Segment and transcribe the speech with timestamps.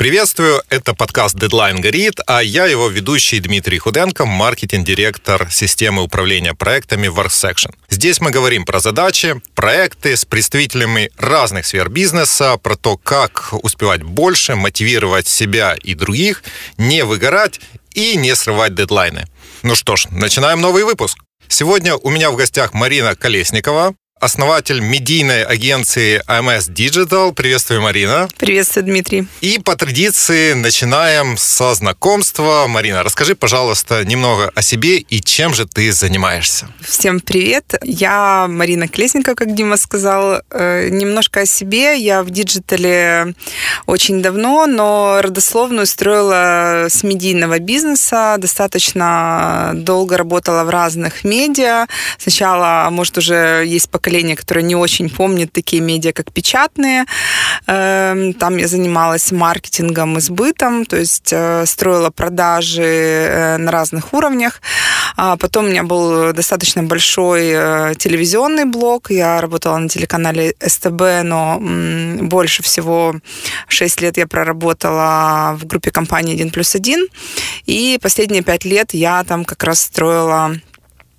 [0.00, 7.08] Приветствую, это подкаст Deadline горит, а я его ведущий Дмитрий Худенко, маркетинг-директор системы управления проектами
[7.08, 7.74] WorkSection.
[7.90, 14.02] Здесь мы говорим про задачи, проекты с представителями разных сфер бизнеса, про то, как успевать
[14.02, 16.44] больше, мотивировать себя и других,
[16.78, 17.60] не выгорать
[17.92, 19.26] и не срывать дедлайны.
[19.62, 21.18] Ну что ж, начинаем новый выпуск.
[21.46, 27.32] Сегодня у меня в гостях Марина Колесникова, основатель медийной агенции AMS Digital.
[27.32, 28.28] Приветствую, Марина.
[28.36, 29.26] Приветствую, Дмитрий.
[29.40, 32.66] И по традиции начинаем со знакомства.
[32.68, 36.68] Марина, расскажи, пожалуйста, немного о себе и чем же ты занимаешься.
[36.80, 37.74] Всем привет.
[37.82, 40.42] Я Марина Колесникова, как Дима сказал.
[40.50, 41.98] Э, немножко о себе.
[41.98, 43.34] Я в диджитале
[43.86, 48.36] очень давно, но родословную строила с медийного бизнеса.
[48.38, 51.86] Достаточно долго работала в разных медиа.
[52.18, 57.04] Сначала, может, уже есть поколение поколение, которое не очень помнит такие медиа, как печатные.
[57.68, 64.12] Эм, там я занималась маркетингом и сбытом, то есть э, строила продажи э, на разных
[64.12, 64.60] уровнях.
[65.16, 69.10] А потом у меня был достаточно большой э, телевизионный блок.
[69.12, 71.58] Я работала на телеканале СТБ, но
[72.20, 73.14] больше всего
[73.68, 77.06] 6 лет я проработала в группе компаний 1 плюс 1.
[77.66, 80.56] И последние 5 лет я там как раз строила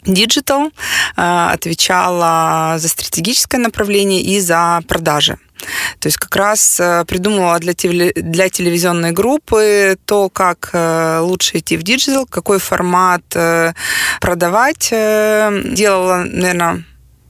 [0.06, 0.72] Digital,
[1.18, 5.38] э, отвечала за стратегическое направление и за продажи.
[6.00, 7.74] То есть как раз э, придумывала для,
[8.16, 13.24] для телевизионной группы то, как э, лучше идти в digital, какой формат
[14.20, 14.90] продавать.
[14.90, 16.84] Делала, наверное,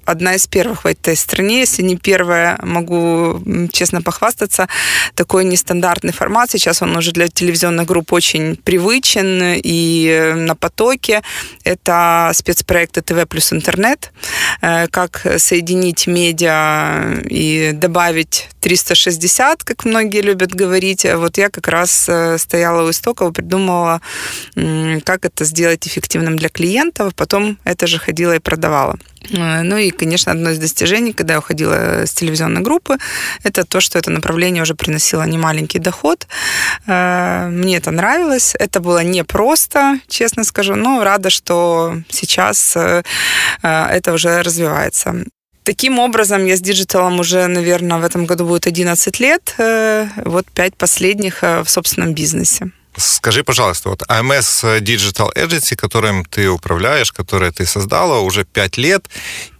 [0.06, 4.68] одна из первых в этой стране, если не первая, могу честно похвастаться,
[5.16, 6.52] такой нестандартный формат.
[6.52, 11.22] Сейчас он уже для телевизионных групп очень привычен и на потоке.
[11.64, 14.12] Это спецпроекты ТВ плюс интернет.
[14.62, 21.06] Э, как соединить медиа и добавить 360, как многие любят говорить.
[21.06, 24.02] Вот я как раз э, стояла у истоков придумала,
[25.04, 27.16] как это сделать эффективным для клиентов.
[27.16, 28.98] Потом это же ходила и продавала.
[29.30, 32.98] Э, ну и, конечно, одно из достижений, когда я уходила с телевизионной группы,
[33.44, 36.28] это то, что это направление уже приносило немаленький доход.
[36.88, 38.56] Э, мне это нравилось.
[38.60, 43.04] Это было непросто, честно скажу, но рада, что сейчас э,
[43.62, 45.16] это уже развивается.
[45.64, 49.56] Таким образом, я с диджиталом уже, наверное, в этом году будет 11 лет.
[50.26, 52.72] Вот пять последних в собственном бизнесе.
[52.98, 59.08] Скажи, пожалуйста, вот AMS Digital Agency, которым ты управляешь, которое ты создала уже пять лет,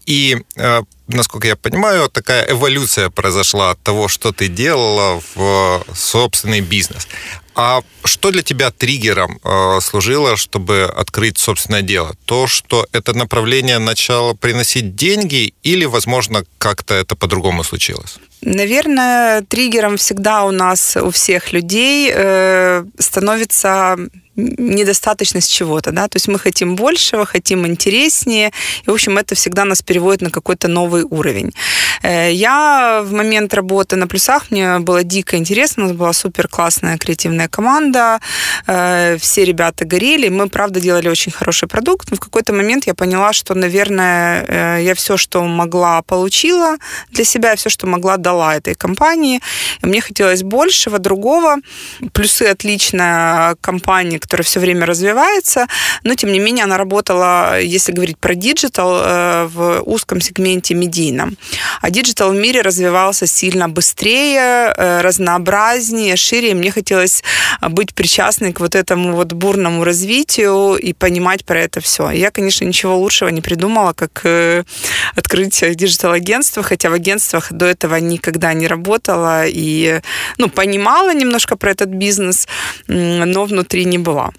[0.06, 6.62] и, э, насколько я понимаю, такая эволюция произошла от того, что ты делала в собственный
[6.62, 7.08] бизнес.
[7.56, 12.16] А что для тебя триггером э, служило, чтобы открыть собственное дело?
[12.26, 18.18] То, что это направление начало приносить деньги или, возможно, как-то это по-другому случилось?
[18.42, 23.98] Наверное, триггером всегда у нас, у всех людей э, становится
[24.36, 28.52] недостаточность чего-то, да, то есть мы хотим большего, хотим интереснее,
[28.86, 31.52] и, в общем, это всегда нас переводит на какой-то новый уровень.
[32.02, 36.48] Э, я в момент работы на плюсах, мне было дико интересно, у нас была супер
[36.48, 38.20] классная креативная команда,
[38.68, 42.94] э, все ребята горели, мы, правда, делали очень хороший продукт, но в какой-то момент я
[42.94, 46.78] поняла, что, наверное, э, я все, что могла, получила
[47.10, 49.42] для себя, все, что могла, дала этой компании,
[49.82, 51.58] мне хотелось большего, другого,
[52.14, 55.68] плюсы отличная компания, которая все время развивается,
[56.04, 61.36] но, тем не менее, она работала, если говорить про digital, э, в узком сегменте медийном.
[61.82, 67.24] А digital в мире развивался сильно быстрее, э, разнообразнее, шире, и мне хотелось
[67.62, 72.10] быть причастной к вот этому вот бурному развитию и понимать про это все.
[72.12, 74.64] Я, конечно, ничего лучшего не придумала, как э,
[75.14, 80.00] открыть digital-агентство, хотя в агентствах до этого никогда не работала и
[80.38, 82.48] ну, понимала немножко про этот бизнес,
[82.88, 84.32] но внутри не была.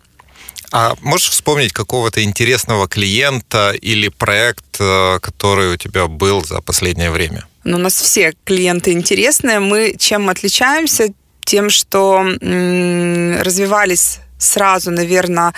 [0.70, 7.10] А можешь вспомнить какого-то интересного клиента или проект, э, который у тебя был за последнее
[7.10, 7.46] время?
[7.64, 9.60] Ну, у нас все клиенты интересные.
[9.60, 11.08] Мы чем отличаемся?
[11.44, 15.52] Тем, что м- развивались сразу, наверное,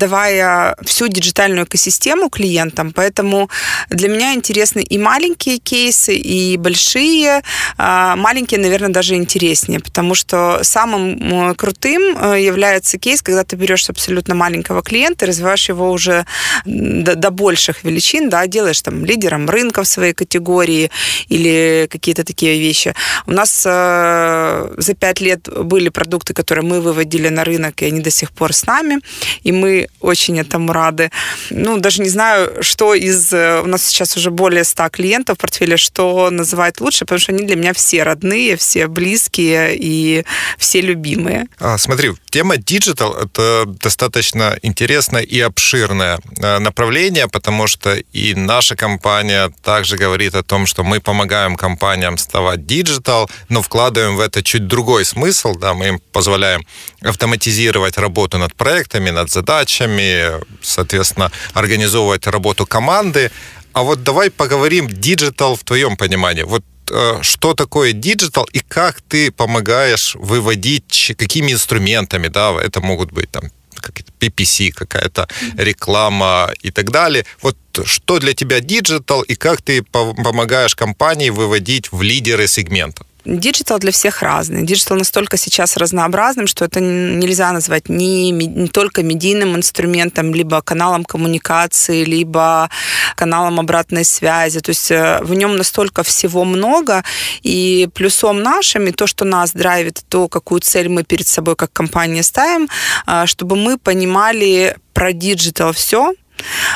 [0.00, 2.92] давая всю диджитальную экосистему клиентам.
[2.92, 3.50] Поэтому
[3.90, 7.42] для меня интересны и маленькие кейсы, и большие.
[7.78, 13.88] А, маленькие, наверное, даже интереснее, потому что самым крутым э, является кейс, когда ты берешь
[13.90, 16.26] абсолютно маленького клиента развиваешь его уже
[16.64, 20.90] до, до больших величин, да, делаешь там лидером рынка в своей категории
[21.28, 22.94] или какие-то такие вещи.
[23.26, 28.00] У нас э, за пять лет были продукты, которые мы выводили на рынок, и они
[28.00, 28.98] до сих сих пор с нами,
[29.44, 31.10] и мы очень этому рады.
[31.50, 33.32] Ну, даже не знаю, что из...
[33.32, 37.32] Э, у нас сейчас уже более 100 клиентов в портфеле, что называть лучше, потому что
[37.32, 40.24] они для меня все родные, все близкие и
[40.58, 41.46] все любимые.
[41.60, 48.76] А, смотри, тема digital— это достаточно интересное и обширное э, направление, потому что и наша
[48.76, 54.42] компания также говорит о том, что мы помогаем компаниям вставать digital, но вкладываем в это
[54.42, 56.66] чуть другой смысл, да, мы им позволяем
[57.02, 63.30] автоматизировать работу над проектами, над задачами, соответственно, организовывать работу команды.
[63.72, 66.44] А вот давай поговорим digital в твоем понимании.
[66.44, 73.12] Вот э, что такое digital и как ты помогаешь выводить, какими инструментами, да, это могут
[73.12, 75.28] быть там какие-то PPC, какая-то
[75.58, 77.24] реклама и так далее.
[77.42, 83.04] Вот что для тебя digital и как ты помогаешь компании выводить в лидеры сегмента?
[83.26, 84.62] Digital для всех разный.
[84.62, 91.04] Digital настолько сейчас разнообразным, что это нельзя назвать ни, не только медийным инструментом, либо каналом
[91.04, 92.70] коммуникации, либо
[93.16, 94.60] каналом обратной связи.
[94.60, 97.02] То есть э, в нем настолько всего много,
[97.42, 101.72] и плюсом нашим, и то, что нас драйвит, то, какую цель мы перед собой как
[101.72, 102.68] компания ставим,
[103.08, 106.12] э, чтобы мы понимали про digital все,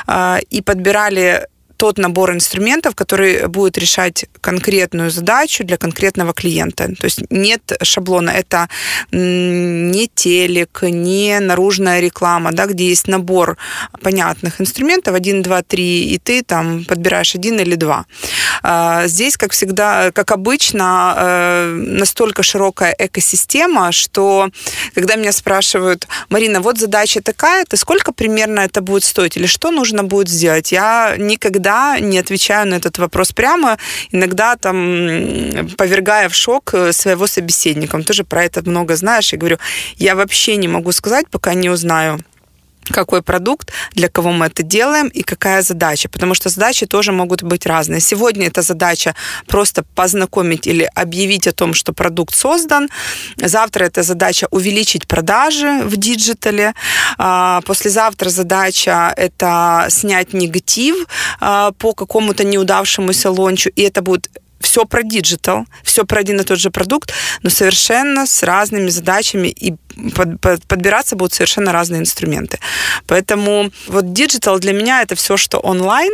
[0.08, 1.46] э, и подбирали
[1.80, 6.88] тот набор инструментов, который будет решать конкретную задачу для конкретного клиента.
[7.00, 8.28] То есть нет шаблона.
[8.30, 8.68] Это
[9.12, 13.56] не телек, не наружная реклама, да, где есть набор
[14.02, 18.04] понятных инструментов, один, два, три, и ты там подбираешь один или два.
[18.62, 24.50] А, здесь, как всегда, как обычно, э, настолько широкая экосистема, что
[24.94, 29.70] когда меня спрашивают, Марина, вот задача такая, то сколько примерно это будет стоить или что
[29.70, 33.76] нужно будет сделать, я никогда никогда не отвечаю на этот вопрос прямо,
[34.12, 37.96] иногда там повергая в шок э, своего собеседника.
[37.96, 39.32] Он тоже про это много знаешь.
[39.32, 39.58] Я говорю,
[39.96, 42.20] я вообще не могу сказать, пока не узнаю
[42.90, 46.08] какой продукт, для кого мы это делаем и какая задача.
[46.08, 48.00] Потому что задачи тоже могут быть разные.
[48.00, 49.14] Сегодня эта задача
[49.46, 52.88] просто познакомить или объявить о том, что продукт создан.
[53.36, 56.74] Завтра это задача увеличить продажи в диджитале.
[57.18, 61.06] А, послезавтра задача это снять негатив
[61.40, 63.70] а, по какому-то неудавшемуся лончу.
[63.70, 64.28] И это будет
[64.60, 67.12] все про диджитал, все про один и тот же продукт,
[67.42, 69.74] но совершенно с разными задачами и
[70.14, 72.58] под, под, подбираться будут совершенно разные инструменты.
[73.06, 76.12] Поэтому вот диджитал для меня это все, что онлайн,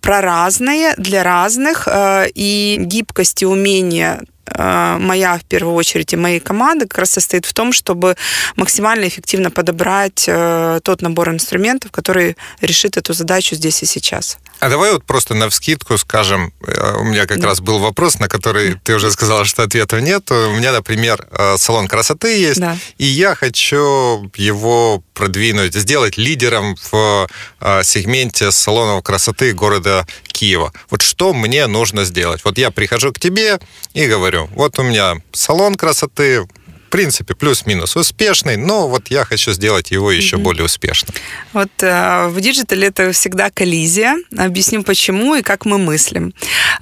[0.00, 4.20] про разные, для разных, э, и гибкость и умение
[4.56, 8.16] моя, в первую очередь, и моей команды как раз состоит в том, чтобы
[8.56, 14.38] максимально эффективно подобрать э, тот набор инструментов, который решит эту задачу здесь и сейчас.
[14.60, 17.48] А давай вот просто на вскидку скажем, э, у меня как да.
[17.48, 18.80] раз был вопрос, на который да.
[18.82, 20.30] ты уже сказала, что ответа нет.
[20.30, 22.76] У меня, например, э, салон красоты есть, да.
[22.98, 27.28] и я хочу его продвинуть, сделать лидером в
[27.60, 30.72] э, сегменте салонов красоты города Киева.
[30.90, 32.44] Вот что мне нужно сделать?
[32.44, 33.58] Вот я прихожу к тебе
[33.94, 36.46] и говорю, вот у меня салон красоты,
[36.94, 40.42] принципе, плюс-минус успешный, но вот я хочу сделать его еще mm-hmm.
[40.42, 41.12] более успешным.
[41.52, 44.16] Вот э, в диджитале это всегда коллизия.
[44.38, 46.32] Объясню почему и как мы мыслим.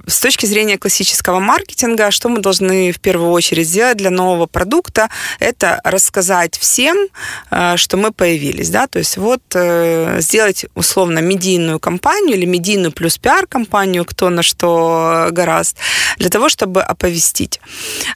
[0.06, 5.08] С точки зрения классического маркетинга, что мы должны в первую очередь сделать для нового продукта,
[5.40, 7.08] это рассказать всем,
[7.50, 8.68] э, что мы появились.
[8.68, 8.88] Да?
[8.88, 15.28] То есть вот э, сделать условно медийную кампанию или медийную плюс пиар-кампанию, кто на что
[15.30, 15.78] горазд,
[16.18, 17.60] для того, чтобы оповестить.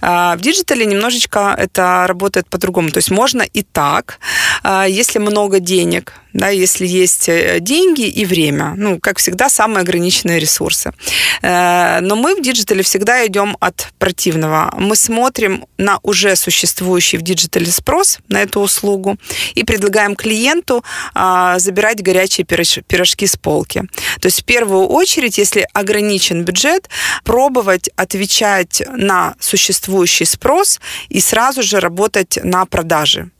[0.02, 2.90] Э, в диджитале немножечко это работает по-другому.
[2.90, 4.18] То есть можно и так,
[4.62, 8.74] а, если много денег, да, если есть э, деньги и время.
[8.76, 10.92] Ну, как всегда, самые ограниченные ресурсы.
[11.40, 14.72] Э, но мы в диджитале всегда идем от противного.
[14.76, 19.16] Мы смотрим на уже существующий в диджитале спрос на эту услугу
[19.54, 23.84] и предлагаем клиенту а, забирать горячие пирожки с полки.
[24.20, 26.88] То есть в первую очередь, если ограничен бюджет,
[27.24, 33.30] пробовать отвечать на существующий спрос и сразу же работать на продажи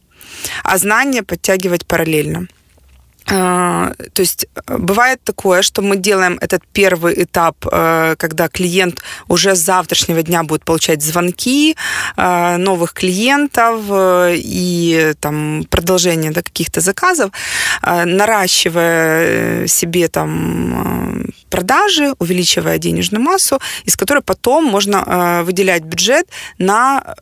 [0.63, 2.47] а знания подтягивать параллельно.
[3.29, 9.01] А, то есть э, бывает такое, что мы делаем этот первый этап, э, когда клиент
[9.27, 11.77] уже с завтрашнего дня будет получать звонки
[12.17, 17.31] э, новых клиентов и там продолжение до каких-то заказов,
[17.83, 26.27] наращивая себе там продажи, увеличивая денежную массу, из которой потом можно выделять бюджет
[26.59, 27.17] на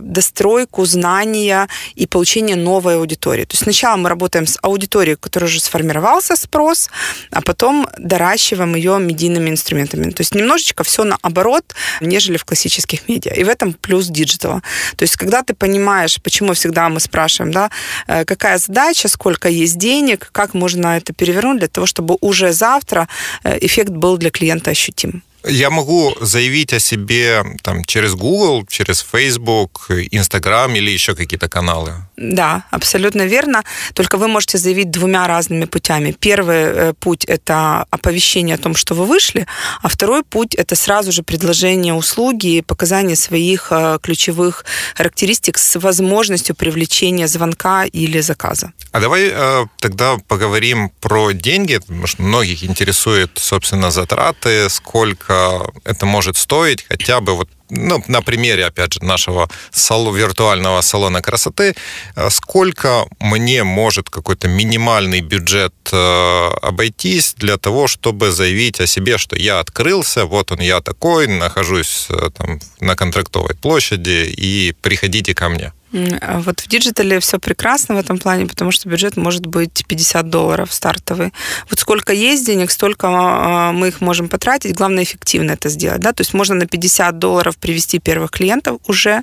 [0.00, 3.44] достройку знания и получение новой аудитории.
[3.44, 6.90] То есть сначала мы работаем с аудиторией, которая уже сформировался спрос,
[7.30, 10.10] а потом доращиваем ее медийными инструментами.
[10.10, 13.32] То есть немножечко все наоборот, нежели в классических медиа.
[13.34, 14.62] И в этом плюс диджитала.
[14.96, 17.70] То есть когда ты понимаешь, почему всегда мы спрашиваем, да,
[18.06, 23.08] э, какая задача, сколько есть денег, как можно это перевернуть для того, чтобы уже завтра
[23.44, 25.22] э, эффект был для клиента ощутим.
[25.44, 31.94] Я могу заявить о себе там, через Google, через Facebook, Instagram или еще какие-то каналы.
[32.20, 33.62] Да, абсолютно верно.
[33.94, 36.14] Только вы можете заявить двумя разными путями.
[36.20, 39.46] Первый э, путь– это оповещение о том, что вы вышли,
[39.80, 46.54] а второй путь– это сразу же предложение услуги, показание своих э, ключевых характеристик с возможностью
[46.54, 48.74] привлечения звонка или заказа.
[48.92, 56.04] А давай э, тогда поговорим про деньги, потому что многих интересует, собственно, затраты, сколько это
[56.04, 61.74] может стоить, хотя бы вот ну, на примере, опять же, нашего сал- виртуального салона красоты,
[62.16, 69.18] э, сколько мне может какой-то минимальный бюджет э, обойтись для того, чтобы заявить о себе,
[69.18, 75.34] что я открылся, вот он я такой, нахожусь э, там, на Контрактовой площади, и приходите
[75.34, 75.72] ко мне.
[75.92, 80.28] А вот в диджитале все прекрасно в этом плане, потому что бюджет может быть 50
[80.30, 81.32] долларов стартовый.
[81.68, 84.74] Вот сколько есть денег, столько а, мы их можем потратить.
[84.74, 86.00] Главное, эффективно это сделать.
[86.00, 86.12] Да?
[86.12, 89.22] То есть можно на 50 долларов привести первых клиентов уже.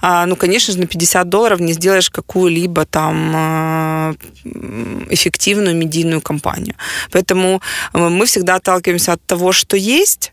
[0.00, 4.16] А, ну, конечно же, на 50 долларов не сделаешь какую-либо там
[5.10, 6.74] эффективную медийную кампанию.
[7.10, 7.60] Поэтому
[7.92, 10.32] мы всегда отталкиваемся от того, что есть.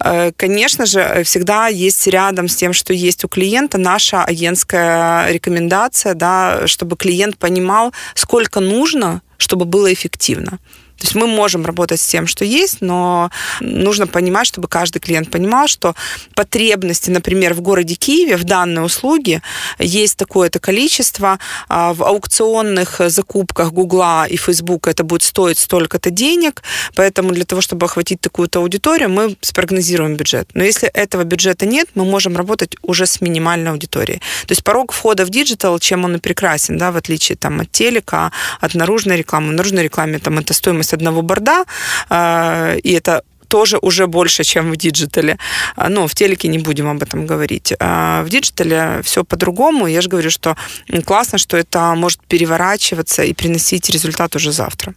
[0.00, 6.14] Э, конечно же, всегда есть рядом с тем, что есть у клиента, наша агентская рекомендация,
[6.14, 10.58] да, чтобы клиент понимал, сколько нужно, чтобы было эффективно.
[11.02, 15.32] То есть мы можем работать с тем, что есть, но нужно понимать, чтобы каждый клиент
[15.32, 15.96] понимал, что
[16.36, 19.42] потребности, например, в городе Киеве в данной услуге
[19.80, 26.62] есть такое-то количество, а в аукционных закупках Гугла и Фейсбука это будет стоить столько-то денег,
[26.94, 30.50] поэтому для того, чтобы охватить такую-то аудиторию, мы спрогнозируем бюджет.
[30.54, 34.20] Но если этого бюджета нет, мы можем работать уже с минимальной аудиторией.
[34.46, 37.72] То есть порог входа в диджитал, чем он и прекрасен, да, в отличие там, от
[37.72, 38.30] телека,
[38.60, 39.48] от наружной рекламы.
[39.48, 41.64] В наружной рекламе там, это стоимость стоимость одного борда,
[42.08, 45.36] а, и это тоже уже больше, чем в диджитале.
[45.76, 47.74] А, но в телеке не будем об этом говорить.
[47.78, 49.88] А в диджитале все по-другому.
[49.88, 50.56] Я же говорю, что
[51.04, 54.94] классно, что это может переворачиваться и приносить результат уже завтра.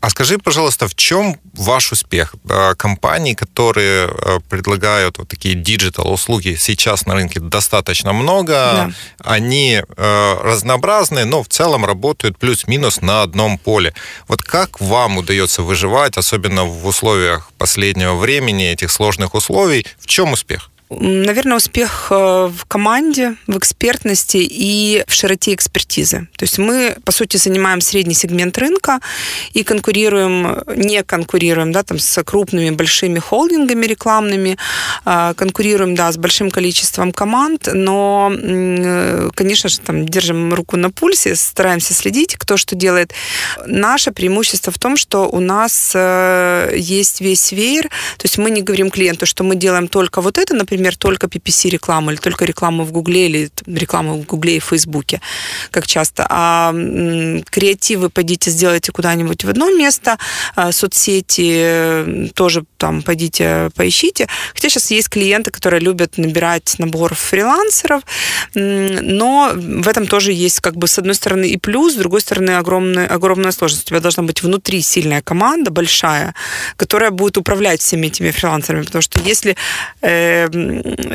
[0.00, 2.34] А скажи, пожалуйста, в чем ваш успех?
[2.76, 8.52] Компаний, которые э, предлагают вот такие диджитал услуги сейчас на рынке достаточно много.
[8.52, 8.90] Да.
[9.18, 13.94] Они э, разнообразные, но в целом работают плюс-минус на одном поле.
[14.28, 19.86] Вот как вам удается выживать, особенно в условиях последнего времени, этих сложных условий?
[19.98, 20.70] В чем успех?
[20.88, 26.28] Наверное, успех э, в команде, в экспертности и в широте экспертизы.
[26.36, 29.00] То есть мы, по сути, занимаем средний сегмент рынка
[29.52, 34.58] и конкурируем, не конкурируем да, там, с крупными большими холдингами рекламными,
[35.04, 38.30] а конкурируем да, с большим количеством команд, но,
[39.34, 43.12] конечно же, там, держим руку на пульсе, стараемся следить, кто что делает.
[43.66, 48.62] Наше преимущество в том, что у нас э, есть весь веер, то есть мы не
[48.62, 52.84] говорим клиенту, что мы делаем только вот это, например, например, только PPC-рекламу или только рекламу
[52.84, 55.20] в Гугле или рекламу в Гугле и Фейсбуке,
[55.70, 56.26] как часто.
[56.28, 56.72] А
[57.50, 60.18] креативы пойдите сделайте куда-нибудь в одно место,
[60.54, 64.28] а соцсети тоже там пойдите поищите.
[64.54, 68.02] Хотя сейчас есть клиенты, которые любят набирать набор фрилансеров,
[68.54, 72.50] но в этом тоже есть как бы с одной стороны и плюс, с другой стороны
[72.50, 73.86] огромная, огромная сложность.
[73.86, 76.34] У тебя должна быть внутри сильная команда, большая,
[76.76, 79.56] которая будет управлять всеми этими фрилансерами, потому что если
[80.02, 80.48] э,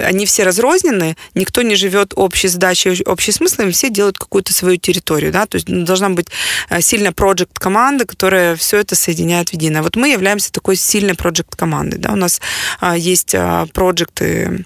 [0.03, 5.31] они все разрознены, никто не живет общей задачей, общим смыслом, все делают какую-то свою территорию,
[5.31, 6.27] да, то есть должна быть
[6.69, 9.81] э, сильная проект команда которая все это соединяет в единое.
[9.81, 12.41] Вот мы являемся такой сильной проект командой да, у нас
[12.79, 14.65] а, есть а, проекты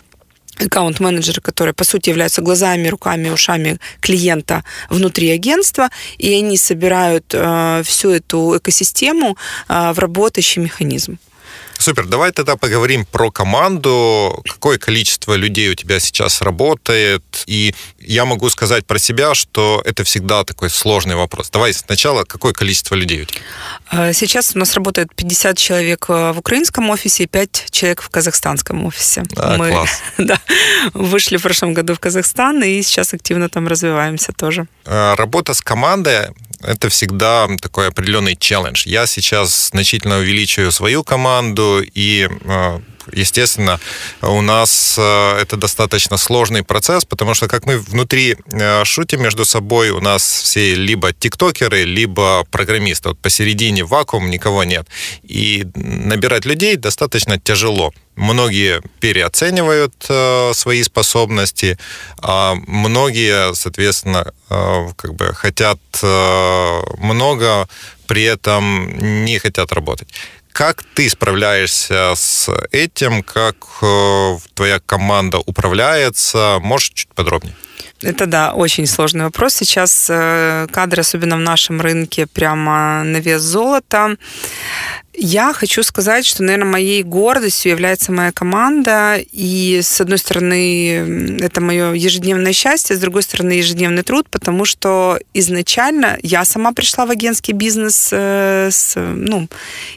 [0.58, 7.82] аккаунт-менеджеры, которые, по сути, являются глазами, руками, ушами клиента внутри агентства, и они собирают э,
[7.84, 9.38] всю эту экосистему
[9.68, 11.18] э, в работающий механизм.
[11.86, 14.44] Супер, давай тогда поговорим про команду.
[14.48, 17.24] Какое количество людей у тебя сейчас работает?
[17.46, 21.52] И я могу сказать про себя, что это всегда такой сложный вопрос.
[21.52, 23.42] Давай сначала, какое количество людей у тебя?
[23.92, 28.10] Э, сейчас у нас работает 50 человек э, в украинском офисе и 5 человек в
[28.10, 29.22] казахстанском офисе.
[29.36, 30.02] А, Мы класс.
[30.18, 30.40] да,
[30.96, 34.66] вышли в прошлом году в Казахстан и сейчас активно там развиваемся тоже.
[34.86, 36.30] Э, работа с командой
[36.62, 38.88] это всегда такой определенный челлендж.
[38.88, 42.30] Я сейчас значительно увеличиваю свою команду и
[43.12, 43.80] естественно,
[44.22, 49.46] у нас э, это достаточно сложный процесс, потому что как мы внутри э, шутим между
[49.46, 53.10] собой, у нас все либо тиктокеры, либо программисты.
[53.10, 54.88] Вот посередине вакуум, никого нет.
[55.24, 57.94] И набирать людей достаточно тяжело.
[58.16, 61.78] Многие переоценивают э, свои способности,
[62.22, 67.68] а многие, соответственно, э, как бы хотят э, много,
[68.08, 70.08] при этом не хотят работать.
[70.52, 73.24] Как ты справляешься с этим?
[73.24, 76.60] Как э, твоя команда управляется?
[76.62, 77.56] Можешь чуть подробнее?
[78.02, 79.56] Это да, очень сложный вопрос.
[79.56, 84.18] Сейчас э, кадры, особенно в нашем рынке, прямо на вес золота.
[85.18, 89.18] Я хочу сказать, что, наверное, моей гордостью является моя команда.
[89.32, 95.18] И, с одной стороны, это мое ежедневное счастье, с другой стороны, ежедневный труд, потому что
[95.34, 99.48] изначально я сама пришла в агентский бизнес э, с, ну,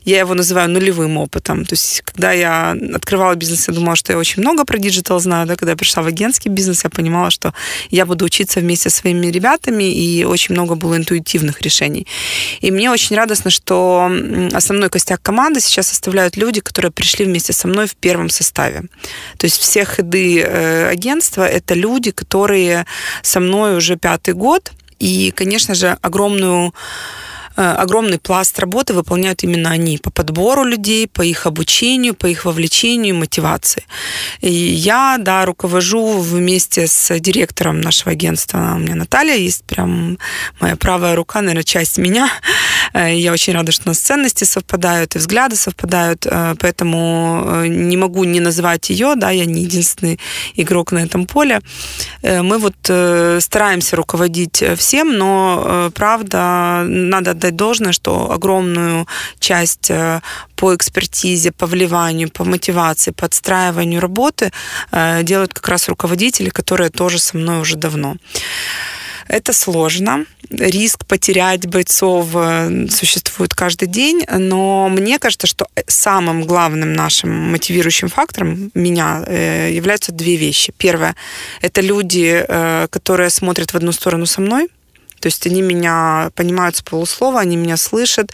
[0.04, 1.64] я его называю нулевым опытом.
[1.64, 5.47] То есть, когда я открывала бизнес, я думала, что я очень много про диджитал знаю,
[5.47, 7.52] да, когда я пришла в агентский бизнес, я понимала, что
[7.90, 12.06] я буду учиться вместе со своими ребятами, и очень много было интуитивных решений.
[12.60, 14.10] И мне очень радостно, что
[14.52, 18.82] основной костяк команды сейчас составляют люди, которые пришли вместе со мной в первом составе.
[19.38, 22.87] То есть все ходы э, агентства— это люди, которые
[23.22, 26.75] со мной уже пятый год, и, конечно же, огромную
[27.59, 33.17] огромный пласт работы выполняют именно они по подбору людей, по их обучению, по их вовлечению,
[33.17, 33.85] мотивации.
[34.41, 40.19] И я, да, руковожу вместе с директором нашего агентства, у меня Наталья есть, прям
[40.61, 42.31] моя правая рука, наверное, часть меня.
[42.95, 47.97] Э, я очень рада, что у нас ценности совпадают и взгляды совпадают, э, поэтому не
[47.97, 50.21] могу не назвать ее, да, я не единственный
[50.55, 51.61] игрок на этом поле.
[52.23, 52.77] Мы вот
[53.43, 59.07] стараемся руководить всем, но правда, надо отдать отдать должное, что огромную
[59.38, 60.21] часть э,
[60.57, 64.52] по экспертизе, по вливанию, по мотивации, по отстраиванию работы
[64.93, 68.17] э, делают как раз руководители, которые тоже со мной уже давно.
[69.28, 70.25] Это сложно.
[70.50, 78.09] Риск потерять бойцов э, существует каждый день, но мне кажется, что самым главным нашим мотивирующим
[78.09, 79.25] фактором меня
[79.71, 80.73] являются две вещи.
[80.78, 81.14] Первое–
[81.62, 82.45] это люди,
[82.90, 84.69] которые смотрят в одну сторону со мной,
[85.20, 88.32] то есть они меня понимают с полуслова, они меня слышат,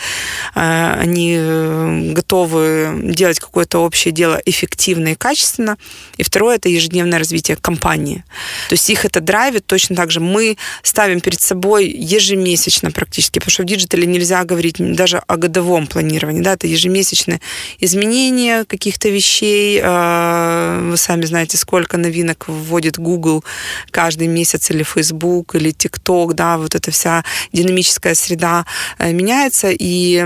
[0.54, 5.76] э, они э, готовы делать какое-то общее дело эффективно и качественно.
[6.16, 8.24] И второе– это ежедневное развитие компании.
[8.68, 10.20] То есть их это драйвит точно так же.
[10.20, 15.86] Мы ставим перед собой ежемесячно практически, потому что в диджитале нельзя говорить даже о годовом
[15.86, 16.42] планировании.
[16.42, 17.40] Да, это ежемесячное
[17.80, 19.80] изменение каких-то вещей.
[19.82, 23.44] Э, вы сами знаете, сколько новинок вводит Google
[23.90, 28.64] каждый месяц или Facebook, или TikTok, да, вот эта вся динамическая среда
[28.98, 30.22] э, меняется, и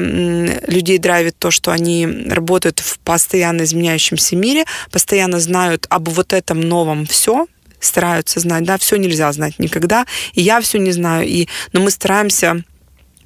[0.67, 6.61] людей драйвит то, что они работают в постоянно изменяющемся мире, постоянно знают об вот этом
[6.61, 7.47] новом все,
[7.81, 11.91] стараются знать, да, все нельзя знать никогда, и я все не знаю, и, но мы
[11.91, 12.63] стараемся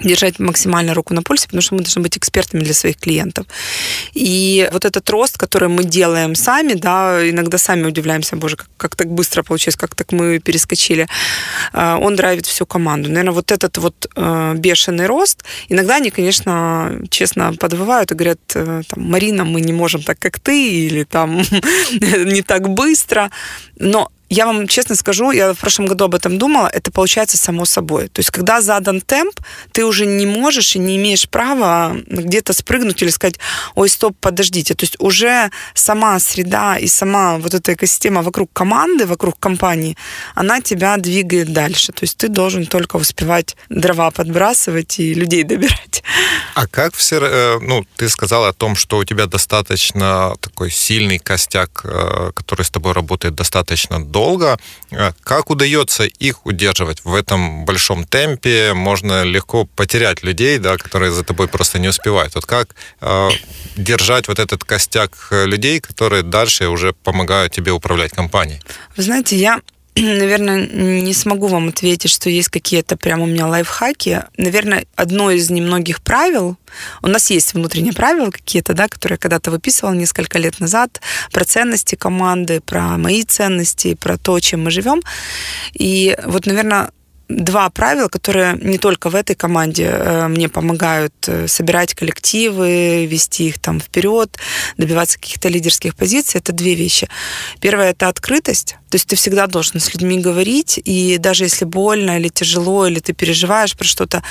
[0.05, 3.47] держать максимально руку на пульсе, потому что мы должны быть экспертами для своих клиентов.
[4.15, 8.97] И вот этот рост, который мы делаем сами, да, иногда сами удивляемся, боже, как, как
[8.97, 11.07] так быстро получилось, как так мы перескочили,
[11.73, 13.09] э, он драйвит всю команду.
[13.09, 18.83] Наверное, вот этот вот э, бешеный рост, иногда они, конечно, честно подвывают и говорят, э,
[18.88, 21.37] там, Марина, мы не можем так, как ты, или там
[21.93, 23.31] не так быстро,
[23.79, 27.66] но я вам честно скажу, я в прошлом году об этом думала, это получается само
[27.66, 28.09] собой.
[28.09, 29.38] То есть, когда задан темп,
[29.73, 33.38] ты уже не можешь и не имеешь права где-то спрыгнуть или сказать,
[33.75, 34.75] ой, стоп, подождите.
[34.75, 39.97] То есть уже сама среда и сама вот эта экосистема вокруг команды, вокруг компании,
[40.35, 41.92] она тебя двигает дальше.
[41.92, 46.03] То есть ты должен только успевать дрова подбрасывать и людей добирать.
[46.55, 51.18] А как все, э, ну, ты сказала о том, что у тебя достаточно такой сильный
[51.18, 54.59] костяк, э, который с тобой работает достаточно долго, долго.
[54.91, 58.73] Э, как удается их удерживать в этом большом темпе?
[58.73, 62.35] Можно легко потерять людей, да, которые за тобой просто не успевают.
[62.35, 63.31] Вот как э,
[63.77, 68.61] держать вот этот костяк людей, которые дальше уже помогают тебе управлять компанией?
[68.97, 69.61] Вы знаете, я
[69.97, 74.23] наверное, не смогу вам ответить, что есть какие-то прям у меня лайфхаки.
[74.39, 76.57] Наверное, одно из немногих правил,
[77.03, 81.01] у нас есть внутренние правила какие-то, да, которые я когда-то выписывала несколько лет назад,
[81.31, 85.03] про ценности команды, про мои ценности, про то, чем мы живем.
[85.75, 86.91] И вот, наверное,
[87.29, 93.49] два правила, которые не только в этой команде э, мне помогают э, собирать коллективы, вести
[93.49, 94.37] их там вперед,
[94.77, 96.41] добиваться каких-то лидерских позиций.
[96.41, 97.09] Это две вещи.
[97.61, 98.77] Первое это открытость.
[98.91, 103.01] То есть ты всегда должен с людьми говорить, и даже если больно или тяжело, или
[103.01, 104.23] ты переживаешь про что-то,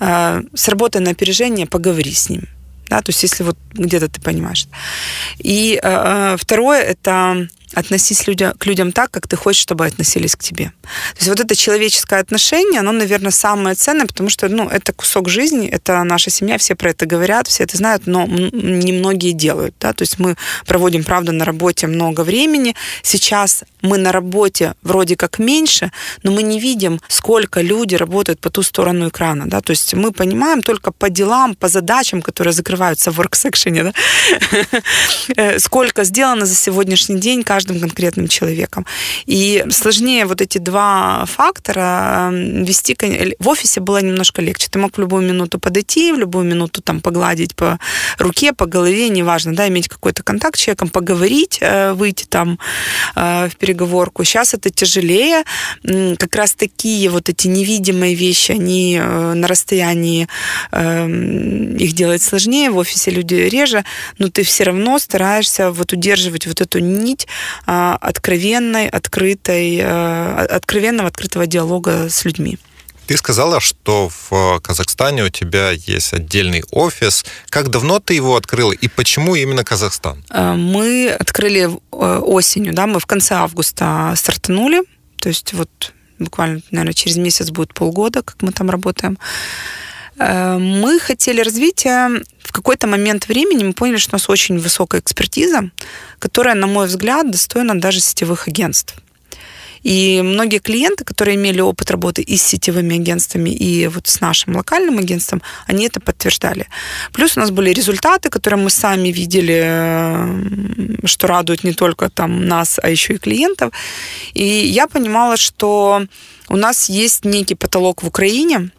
[0.00, 2.42] э, сработай на опережение, поговори с ним
[2.88, 4.66] Да, то есть если вот где-то ты понимаешь.
[5.38, 10.42] И э, второе это относись людя, к людям так, как ты хочешь, чтобы относились к
[10.42, 10.72] тебе.
[11.14, 15.28] То есть вот это человеческое отношение, оно, наверное, самое ценное, потому что, ну, это кусок
[15.28, 19.92] жизни, это наша семья, все про это говорят, все это знают, но немногие делают, да,
[19.92, 25.38] то есть мы проводим, правда, на работе много времени, сейчас мы на работе вроде как
[25.38, 29.94] меньше, но мы не видим, сколько люди работают по ту сторону экрана, да, то есть
[29.94, 33.92] мы понимаем только по делам, по задачам, которые закрываются в work-секшене, да,
[35.36, 38.86] э, сколько сделано за сегодняшний день каждым конкретным человеком.
[39.26, 42.96] И сложнее вот эти два фактора вести
[43.40, 44.68] в офисе было немножко легче.
[44.70, 47.80] Ты мог в любую минуту подойти, в любую минуту там погладить по
[48.18, 52.60] руке, по голове, неважно, да, иметь какой-то контакт с человеком, поговорить, э, выйти там
[53.16, 54.22] э, в переговорку.
[54.22, 55.42] Сейчас это тяжелее.
[56.16, 60.28] Как раз такие вот эти невидимые вещи, они э, на расстоянии
[60.72, 63.84] их делать сложнее, в офисе люди реже,
[64.18, 67.26] но ты все равно стараешься вот удерживать вот эту нить
[67.64, 72.58] откровенной, открытой, откровенного, открытого диалога с людьми.
[73.08, 77.24] Ты сказала, что в Казахстане у тебя есть отдельный офис.
[77.48, 80.22] Как давно ты его открыла и почему именно Казахстан?
[80.30, 84.82] Э, мы открыли э, осенью, да, мы в конце августа стартанули.
[85.20, 89.18] То есть вот буквально, наверное, через месяц будет полгода, как мы там работаем.
[90.18, 92.10] Э, мы хотели развития.
[92.42, 95.70] В какой-то момент времени мы поняли, что у нас очень высокая экспертиза,
[96.18, 98.96] которая, на мой взгляд, достойна даже сетевых агентств.
[99.82, 104.56] И многие клиенты, которые имели опыт работы и с сетевыми агентствами, и вот с нашим
[104.56, 106.66] локальным агентством, они это подтверждали.
[107.12, 112.46] Плюс у нас были результаты, которые мы сами видели, э, что радуют не только там
[112.46, 113.72] нас, а еще и клиентов.
[114.34, 116.02] И я понимала, что
[116.48, 118.70] у нас есть некий потолок в Украине,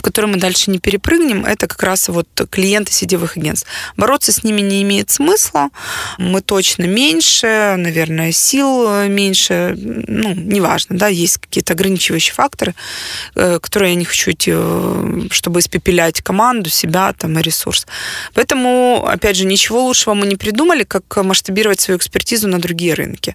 [0.00, 3.68] который мы дальше не перепрыгнем, это как раз вот клиенты сетевых агентств.
[3.96, 5.70] Бороться с ними не имеет смысла.
[6.18, 9.74] Мы точно меньше, наверное, сил меньше.
[9.76, 12.74] Ну, неважно, да, есть какие-то ограничивающие факторы,
[13.34, 17.86] э, которые я не хочу идти, э, чтобы испепелять команду, себя там и ресурс.
[18.34, 23.34] Поэтому, опять же, ничего лучшего мы не придумали, как масштабировать свою экспертизу на другие рынки.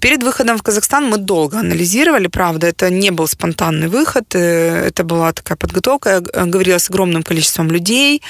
[0.00, 5.04] Перед выходом в Казахстан мы долго анализировали, правда, это не был спонтанный выход, э, это
[5.04, 6.10] была такая подготовка.
[6.10, 8.22] Я говорила с огромным количеством людей,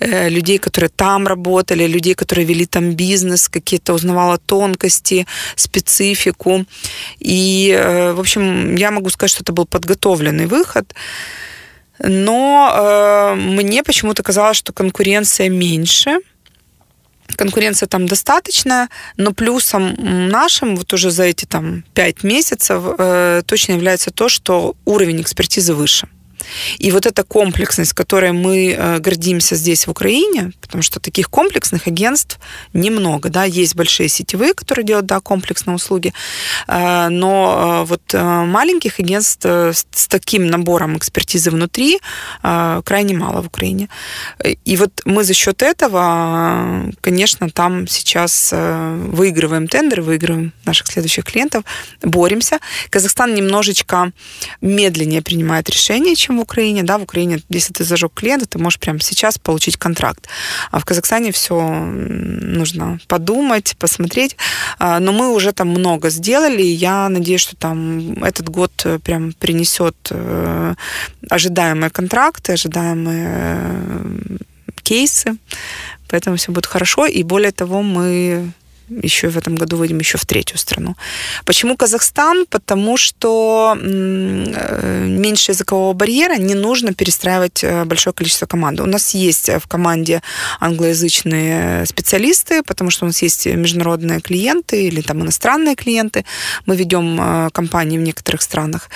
[0.00, 6.64] э, людей, которые там работали, людей, которые вели там бизнес, какие-то узнавала тонкости, специфику.
[7.20, 10.94] И, э, в общем, я могу сказать, что это был подготовленный выход.
[12.00, 16.18] Но э, мне почему-то казалось, что конкуренция меньше,
[17.36, 19.94] конкуренция там достаточная, но плюсом
[20.28, 25.74] нашим вот уже за эти там пять месяцев э, точно является то, что уровень экспертизы
[25.74, 26.08] выше.
[26.78, 31.86] И вот эта комплексность, которой мы э, гордимся здесь, в Украине, потому что таких комплексных
[31.86, 32.38] агентств
[32.72, 36.12] немного, да, есть большие сетевые, которые делают, да, комплексные услуги,
[36.66, 42.00] э, но э, вот маленьких агентств с таким набором экспертизы внутри
[42.42, 43.88] крайне мало в Украине.
[44.64, 51.64] И вот мы за счет этого, конечно, там сейчас выигрываем тендеры, выигрываем наших следующих клиентов,
[52.02, 52.58] боремся.
[52.90, 54.12] Казахстан немножечко
[54.60, 58.80] медленнее принимает решения, чем в Украине, да, в Украине, если ты зажег клиента, ты можешь
[58.80, 60.28] прямо сейчас получить контракт.
[60.70, 64.36] А в Казахстане все нужно подумать, посмотреть.
[64.78, 68.98] А, но мы уже там много сделали, и я надеюсь, что там этот год э,
[68.98, 70.74] прям принесет э,
[71.30, 74.36] ожидаемые контракты, ожидаемые э,
[74.82, 75.36] кейсы,
[76.08, 77.06] поэтому все будет хорошо.
[77.06, 78.52] И более того, мы
[78.88, 80.96] еще в этом году выйдем еще в третью страну.
[81.44, 82.46] Почему Казахстан?
[82.48, 88.82] Потому что э, меньше языкового барьера, не нужно перестраивать э, большое количество команды.
[88.82, 90.22] У нас есть в команде
[90.60, 96.24] англоязычные специалисты, потому что у нас есть международные клиенты или там иностранные клиенты.
[96.66, 98.90] Мы ведем э, компании в некоторых странах.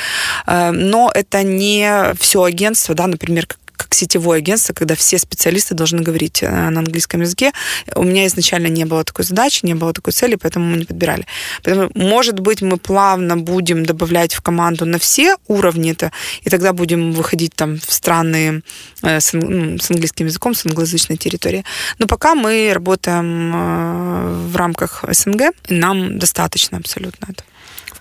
[0.46, 3.58] Но это не все агентство, да, например, как
[3.92, 7.52] как сетевое агентство, когда все специалисты должны говорить э, на английском языке.
[7.94, 11.26] У меня изначально не было такой задачи, не было такой цели, поэтому мы не подбирали.
[11.62, 16.10] Поэтому, может быть, мы плавно будем добавлять в команду на все уровни это,
[16.46, 18.62] и тогда будем выходить там в страны
[19.02, 21.64] э, с, ну, с английским языком, с англоязычной территории.
[21.98, 27.51] Но пока мы работаем э, в рамках СНГ, и нам достаточно абсолютно этого.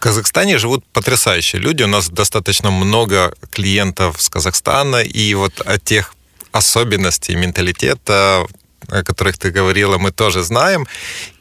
[0.02, 1.84] Казахстане живут потрясающие люди.
[1.84, 6.16] У нас достаточно много клиентов с Казахстана, и вот о тех
[6.52, 8.48] особенностей менталитета,
[8.88, 10.88] о которых ты говорила, мы тоже знаем.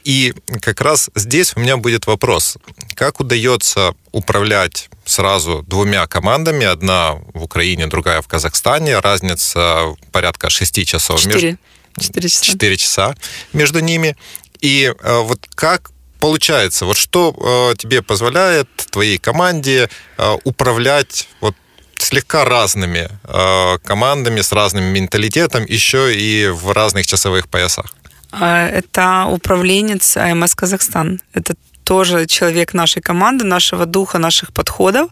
[0.03, 2.57] И как раз здесь у меня будет вопрос.
[2.93, 6.65] Как удается управлять сразу двумя командами?
[6.65, 8.99] Одна в Украине, другая в Казахстане.
[8.99, 11.19] Разница порядка шести часов.
[11.19, 11.57] Четыре.
[11.99, 12.45] 4 часа.
[12.45, 13.15] 4 часа
[13.53, 14.15] между ними.
[14.59, 21.55] И э, вот как получается, вот что э, тебе позволяет твоей команде э, управлять вот
[21.97, 27.93] слегка разными э, командами с разным менталитетом, еще и в разных часовых поясах?
[28.31, 31.19] А, это управленец АМС Казахстан.
[31.33, 35.09] Это тоже человек нашей команды, нашего духа, наших подходов.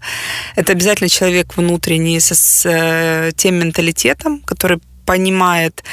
[0.56, 5.84] Это обязательно человек внутренний с, с э, тем менталитетом, который понимает,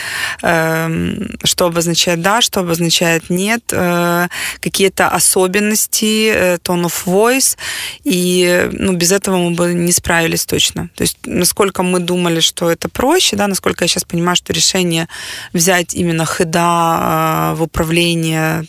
[0.42, 4.28] эм, что обозначает да, что обозначает нет, э,
[4.60, 7.56] какие-то особенности, э, tone of voice,
[8.04, 10.90] и ну, без этого мы бы не справились точно.
[10.94, 15.08] То есть насколько мы думали, что это проще, да, насколько я сейчас понимаю, что решение
[15.54, 18.66] взять именно хеда э, в управление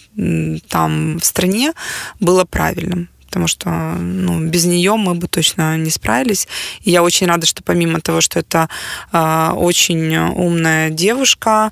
[0.70, 1.74] там в стране
[2.22, 6.48] было правильным потому что ну, без нее мы бы точно не справились.
[6.82, 8.70] И я очень рада, что помимо того, что это
[9.12, 11.72] э, очень умная девушка,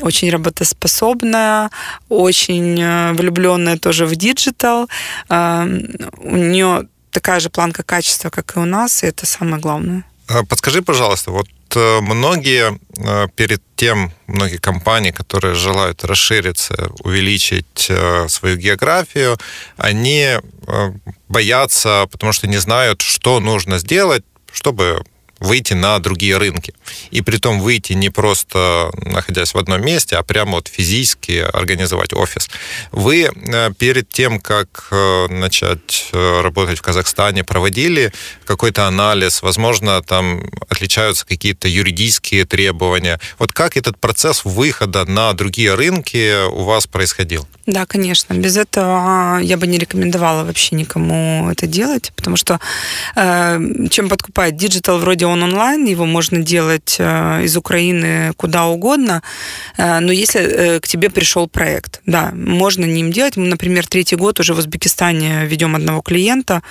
[0.00, 1.70] очень работоспособная,
[2.08, 4.88] очень э, влюбленная тоже в диджитал,
[5.28, 5.78] э,
[6.18, 10.04] у нее такая же планка качества, как и у нас, и это самое главное.
[10.28, 18.28] А подскажи, пожалуйста, вот многие э, перед тем, многие компании, которые желают расшириться, увеличить э,
[18.28, 19.38] свою географию,
[19.76, 20.38] они
[21.28, 25.04] боятся, потому что не знают, что нужно сделать, чтобы
[25.44, 26.74] выйти на другие рынки.
[27.10, 32.12] И при том выйти не просто находясь в одном месте, а прямо вот физически организовать
[32.12, 32.48] офис.
[32.92, 38.12] Вы э, перед тем, как э, начать э, работать в Казахстане, проводили
[38.44, 39.42] какой-то анализ?
[39.42, 43.20] Возможно, там отличаются какие-то юридические требования.
[43.38, 47.46] Вот как этот процесс выхода на другие рынки у вас происходил?
[47.66, 48.34] Да, конечно.
[48.34, 52.60] Без этого я бы не рекомендовала вообще никому это делать, потому что
[53.16, 53.58] э,
[53.90, 59.22] чем подкупает диджитал, вроде он онлайн, его можно делать э, из Украины куда угодно,
[59.78, 63.38] э, но если э, к тебе пришел проект, да, можно ним делать.
[63.38, 66.62] Мы, например, третий год уже в Узбекистане ведем одного клиента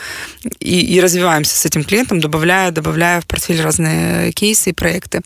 [0.60, 5.22] и, и развиваемся с этим клиентом, добавляя, добавляя в портфель разные кейсы и проекты.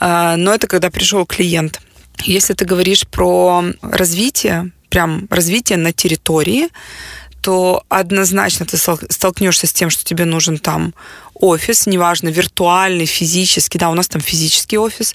[0.00, 1.80] Э, но это когда пришел клиент–
[2.24, 6.68] если ты говоришь про развитие, прям развитие на территории,
[7.40, 10.94] то однозначно ты столкнешься с тем, что тебе нужен там
[11.34, 15.14] офис, неважно, виртуальный, физический, да, у нас там физический офис,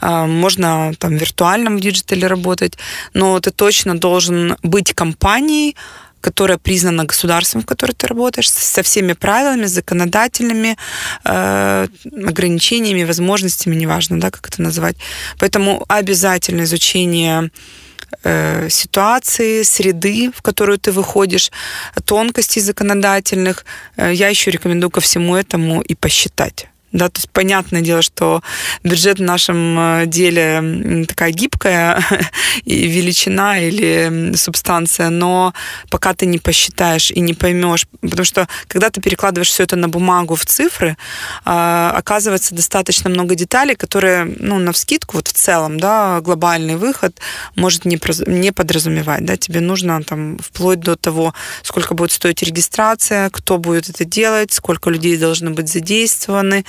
[0.00, 2.76] а, можно там в виртуальном диджитале работать,
[3.14, 5.76] но ты точно должен быть компанией,
[6.20, 10.76] которая признана государством, в котором ты работаешь, со всеми правилами, законодательными
[11.24, 11.86] э,
[12.28, 14.96] ограничениями, возможностями, неважно, да, как это называть.
[15.38, 17.50] Поэтому обязательно изучение
[18.24, 21.50] э, ситуации, среды, в которую ты выходишь,
[22.04, 23.64] тонкостей законодательных.
[23.96, 26.69] Э, я еще рекомендую ко всему этому и посчитать.
[26.92, 28.42] Да, то есть понятное дело, что
[28.82, 32.02] бюджет в нашем э, деле такая гибкая
[32.64, 35.54] и величина или субстанция, но
[35.88, 39.88] пока ты не посчитаешь и не поймешь, потому что когда ты перекладываешь все это на
[39.88, 40.96] бумагу в цифры,
[41.44, 47.20] а, оказывается достаточно много деталей, которые, ну, на вскидку, вот в целом, да, глобальный выход
[47.54, 53.30] может не, не подразумевать, да, тебе нужно там вплоть до того, сколько будет стоить регистрация,
[53.30, 56.64] кто будет это делать, сколько людей должны быть задействованы,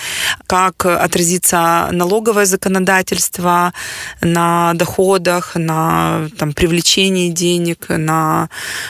[0.47, 3.74] как отразится налоговое законодательство
[4.21, 8.50] на доходах, на там, привлечении денег, на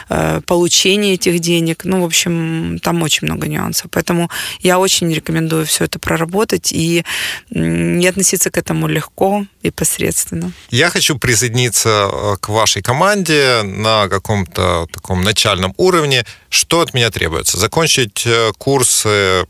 [0.10, 1.86] э, получение этих денег.
[1.86, 3.90] Ну, в общем, там очень много нюансов.
[3.92, 4.30] Поэтому
[4.60, 7.04] я очень рекомендую все это проработать и
[7.50, 10.52] не относиться к этому легко и посредственно.
[10.70, 16.26] Я хочу присоединиться э, к вашей команде на каком-то таком начальном уровне.
[16.50, 17.58] Что от меня требуется?
[17.58, 19.46] Закончить э, курсы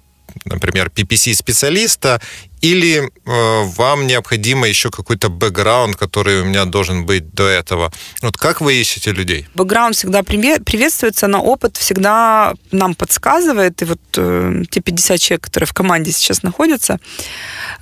[0.45, 2.21] например, PPC-специалиста
[2.61, 7.91] или э, вам необходимо еще какой-то бэкграунд, который у меня должен быть до этого?
[8.21, 9.47] Вот как вы ищете людей?
[9.55, 13.81] Бэкграунд всегда приветствуется, но опыт всегда нам подсказывает.
[13.81, 16.99] И вот э, те 50 человек, которые в команде сейчас находятся,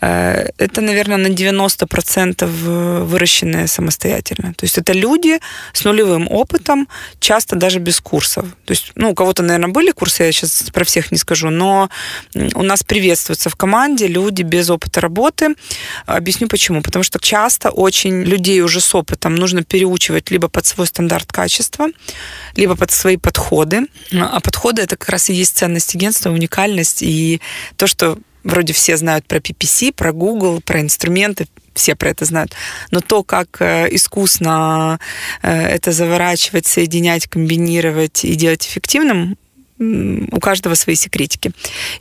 [0.01, 4.53] э, это, наверное, на 90% выращенные самостоятельно.
[4.53, 5.39] То есть это люди
[5.73, 6.87] с нулевым опытом,
[7.19, 8.45] часто даже без курсов.
[8.65, 11.89] То есть, ну, у кого-то, наверное, были курсы, я сейчас про всех не скажу, но
[12.55, 15.55] у нас приветствуются в команде люди без опыта работы.
[16.05, 16.81] Объясню почему.
[16.81, 21.87] Потому что часто очень людей уже с опытом нужно переучивать либо под свой стандарт качества,
[22.55, 23.87] либо под свои подходы.
[24.11, 27.41] А подходы это как раз и есть ценность агентства, уникальность и
[27.75, 32.53] то, что вроде все знают про PPC, про Google, про инструменты, все про это знают.
[32.91, 34.99] Но то, как э, искусно
[35.41, 39.37] э, это заворачивать, соединять, комбинировать и делать эффективным,
[39.79, 41.51] у каждого свои секретики.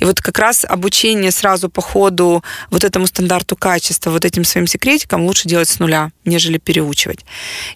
[0.01, 4.67] И вот как раз обучение сразу по ходу вот этому стандарту качества, вот этим своим
[4.67, 7.25] секретикам лучше делать с нуля, нежели переучивать.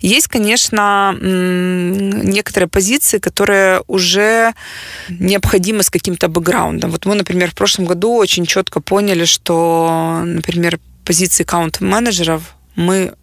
[0.00, 4.54] Есть, конечно, некоторые позиции, которые уже
[5.08, 6.90] необходимы с каким-то бэкграундом.
[6.90, 12.42] Вот мы, например, в прошлом году очень четко поняли, что, например, позиции аккаунт-менеджеров
[12.74, 13.14] мы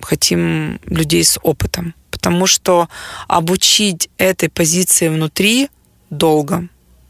[0.00, 2.88] хотим людей с опытом, потому что
[3.26, 5.68] обучить этой позиции внутри
[6.10, 6.68] долго,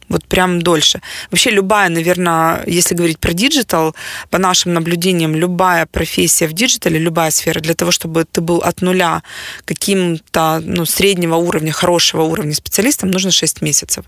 [0.08, 1.00] вот прям дольше.
[1.30, 3.94] Вообще любая, наверное, если говорить про digital,
[4.30, 8.58] по нашим наблюдениям, любая профессия в digital е, любая сфера, для того, чтобы ты был
[8.58, 9.22] от нуля
[9.64, 14.04] каким-то ну, среднего уровня, хорошего уровня специалистом, нужно 6 месяцев.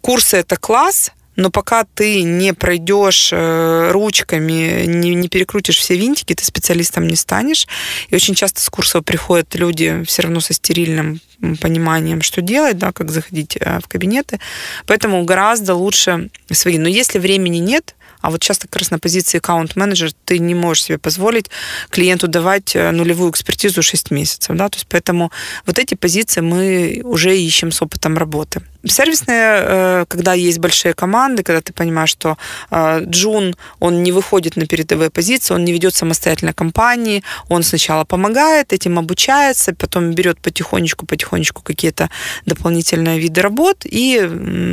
[0.00, 6.34] Курсы— это класс— но пока ты не пройдешь э, ручками, не, не перекрутишь все винтики,
[6.34, 7.66] ты специалистом не станешь.
[8.08, 11.20] И очень часто с курсов приходят люди все равно со стерильным
[11.60, 14.38] пониманием, что делать, да, как заходить э, в кабинеты.
[14.86, 16.78] Поэтому гораздо лучше свои.
[16.78, 20.84] Но если времени нет, а вот часто как раз на позиции аккаунт-менеджер ты не можешь
[20.84, 21.50] себе позволить
[21.90, 24.56] клиенту давать э, нулевую экспертизу 6 месяцев.
[24.56, 24.70] Да?
[24.70, 25.30] То есть поэтому
[25.66, 28.62] вот эти позиции мы уже ищем с опытом работы.
[28.86, 32.38] Сервисные, э, когда есть большие команды, когда ты понимаешь, что
[32.70, 38.04] э, Джун, он не выходит на передовые позиции, он не ведет самостоятельно компании, он сначала
[38.04, 42.08] помогает, этим обучается, потом берет потихонечку-потихонечку какие-то
[42.46, 44.26] дополнительные виды работ и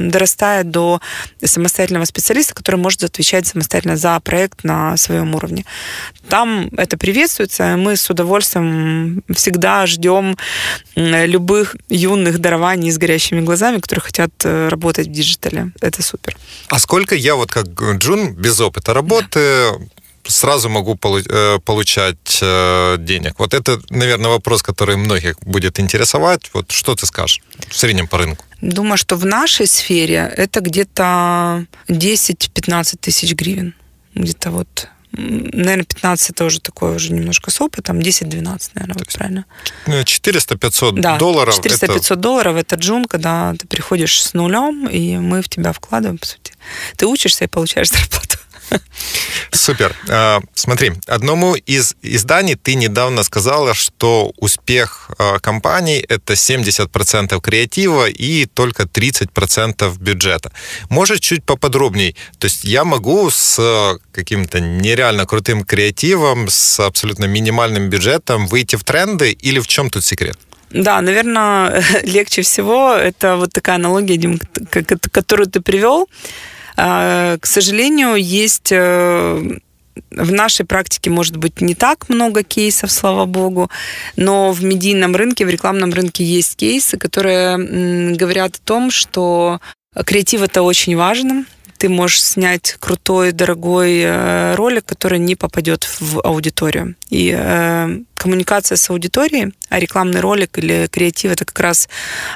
[0.10, 1.02] дорастает до
[1.44, 5.66] самостоятельного специалиста, который может отвечать самостоятельно за проект на своем уровне.
[6.30, 10.38] Там это приветствуется, мы с удовольствием всегда ждем
[10.96, 15.72] любых юных дарований с горящими глазами, которые хотят э, работать в digital е.
[15.82, 16.38] Это супер.
[16.70, 22.98] А сколько я вот как Джун без опыта работы да сразу могу э, получать э,
[23.00, 23.40] денег?
[23.40, 26.50] Вот это, наверное, вопрос, который многих будет интересовать.
[26.54, 28.46] Вот что ты скажешь в среднем по рынку?
[28.62, 33.74] Думаю, что в нашей сфере это где-то 10-15 тысяч гривен.
[34.14, 39.46] Где-то вот наверное, 15 это уже такое уже немножко с опытом, 10-12, наверное, вот правильно.
[39.86, 41.60] 400-500 ну, да, долларов.
[41.60, 42.16] 400-500 это...
[42.16, 46.54] долларов это джун, когда ты приходишь с нулем, и мы в тебя вкладываем, по сути.
[46.96, 48.38] Ты учишься и получаешь зарплату.
[49.52, 49.96] Супер.
[50.10, 58.08] А, смотри, одному из изданий ты недавно сказала, что успех а, компании— это 70% креатива
[58.10, 60.52] и только 30% бюджета.
[60.90, 62.16] Может, чуть поподробнее?
[62.40, 68.84] То есть я могу с каким-то нереально крутым креативом, с абсолютно минимальным бюджетом выйти в
[68.84, 70.38] тренды или в чем тут секрет?
[70.74, 74.40] Да, наверное, легче всего это вот такая аналогия,
[75.12, 76.08] которую ты привел.
[76.78, 79.58] А, к сожалению, есть э,
[80.12, 83.70] в нашей практике, может быть, не так много кейсов, слава богу,
[84.16, 89.60] но в медийном рынке, в рекламном рынке есть кейсы, которые говорят о том, что
[90.06, 91.46] креатив это очень важно.
[91.82, 96.94] Ты можешь снять крутой, дорогой э, ролик, который не попадет в аудиторию.
[97.10, 101.90] И э, коммуникация с аудиторией, а рекламный ролик или креатив это как раз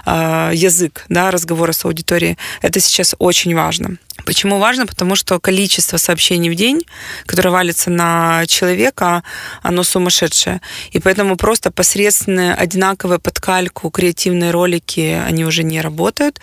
[0.08, 2.40] э, язык да, разговора с аудиторией.
[2.64, 3.98] Это сейчас очень важно.
[4.26, 4.88] Почему важно?
[4.88, 6.84] Потому что количество сообщений в день,
[7.28, 9.24] которое валится на человека,
[9.62, 10.62] оно сумасшедшее.
[10.92, 16.42] И поэтому просто посредственные, одинаковые кальку креативные ролики, они уже не работают.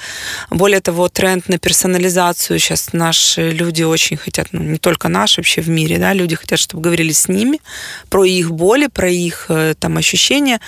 [0.51, 5.62] Более того, тренд на персонализацию сейчас наши люди очень хотят, ну, не только наши, вообще
[5.62, 7.59] в мире, да, люди хотят, чтобы говорили с ними
[8.09, 10.61] про их боли, про их э, там ощущения.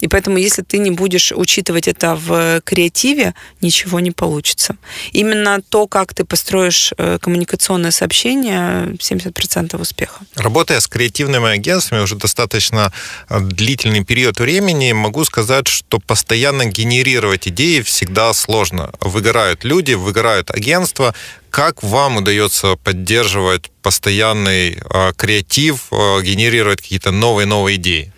[0.00, 4.76] И поэтому, если ты не будешь учитывать это в креативе, ничего не получится.
[5.12, 10.20] Именно то, как ты построишь э, коммуникационное сообщение, 70% успеха.
[10.36, 12.90] Работая с креативными агентствами уже достаточно
[13.28, 18.92] э, длительный период времени, могу сказать, что постоянно генерировать идеи всегда сложно.
[19.00, 21.14] Выгорают люди, выгорают агентства.
[21.50, 28.12] Как вам удается поддерживать постоянный э, креатив, э, генерировать какие-то новые-новые идеи?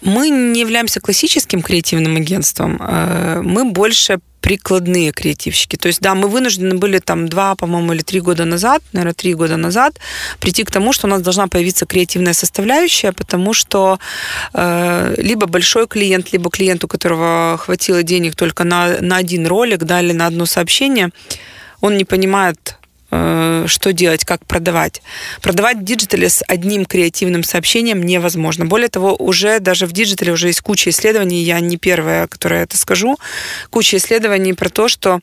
[0.00, 2.80] Мы не являемся классическим креативным агентством.
[2.80, 5.76] Э, мы больше прикладные креативщики.
[5.76, 9.34] То есть, да, мы вынуждены были там два, по-моему, или три года назад, наверное, три
[9.34, 9.98] года назад,
[10.40, 13.98] прийти к тому, что у нас должна появиться креативная составляющая, потому что
[14.52, 19.84] э, либо большой клиент, либо клиент, у которого хватило денег только на, на один ролик,
[19.84, 21.10] да, или на одно сообщение,
[21.80, 22.76] он не понимает
[23.12, 25.02] что делать, как продавать.
[25.42, 28.64] Продавать в digital е с одним креативным сообщением невозможно.
[28.64, 32.64] Более того, уже даже в digital е уже есть куча исследований, я не первая, которая
[32.64, 33.18] это скажу,
[33.70, 35.20] куча исследований про то, что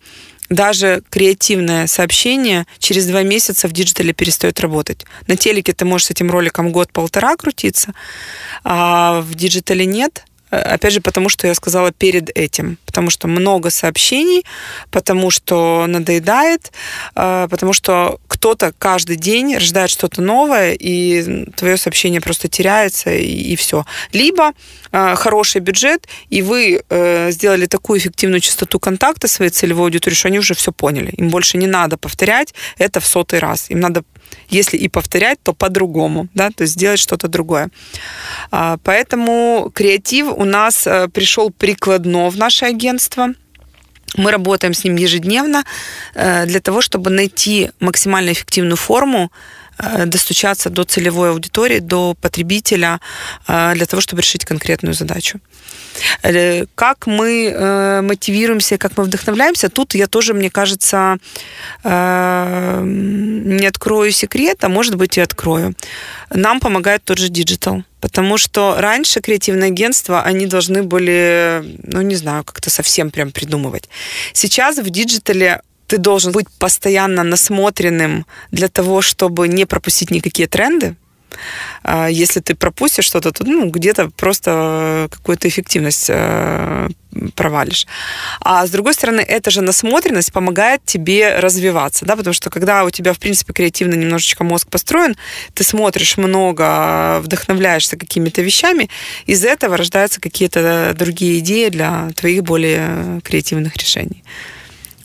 [0.49, 5.05] даже креативное сообщение через два месяца в digital е перестает работать.
[5.27, 7.93] На телеке ты можешь с этим роликом год-полтора крутиться,
[8.63, 10.25] а в digital е нет.
[10.51, 12.77] Э, опять же, потому что я сказала перед этим.
[12.85, 14.45] Потому что много сообщений,
[14.91, 16.71] потому что надоедает,
[17.15, 23.53] э, потому что кто-то каждый день рождает что-то новое, и твое сообщение просто теряется, и,
[23.53, 23.85] и все.
[24.13, 24.53] Либо
[24.91, 26.81] э, хороший бюджет, и вы
[27.29, 31.11] сделали такую эффективную частоту контакта своей целевой аудитории, что они уже все поняли.
[31.17, 33.69] Им больше не надо повторять это в сотый раз.
[33.69, 34.03] Им надо
[34.49, 37.69] если и повторять, то по-другому, да, то есть сделать что-то другое.
[38.51, 43.29] А, поэтому креатив у нас э, пришел прикладно в наше агентство.
[44.15, 45.63] Мы работаем с ним ежедневно
[46.15, 49.31] э, для того, чтобы найти максимально эффективную форму
[50.05, 52.99] достучаться до целевой аудитории, до потребителя
[53.47, 55.39] э, для того, чтобы решить конкретную задачу.
[56.23, 61.17] Э, как мы мотивируемся, как мы вдохновляемся, тут я тоже, мне кажется,
[61.83, 65.73] не открою секрет, а может быть и открою.
[66.29, 67.83] Нам помогает тот же digital.
[68.01, 73.89] Потому что раньше креативные агентства, они должны были, ну, не знаю, как-то совсем прям придумывать.
[74.33, 80.47] Сейчас в digital е ты должен быть постоянно насмотренным для того, чтобы не пропустить никакие
[80.47, 80.95] тренды.
[81.83, 86.89] А если ты пропустишь что-то, то ну, где-то просто какую-то эффективность э,
[87.35, 87.87] провалишь.
[88.41, 92.89] А с другой стороны, эта же насмотренность помогает тебе развиваться, да, потому что когда у
[92.89, 95.15] тебя, в принципе, креативно немножечко мозг построен,
[95.53, 98.89] ты смотришь много, вдохновляешься какими-то вещами,
[99.25, 104.23] из этого рождаются какие-то другие идеи для твоих более креативных решений.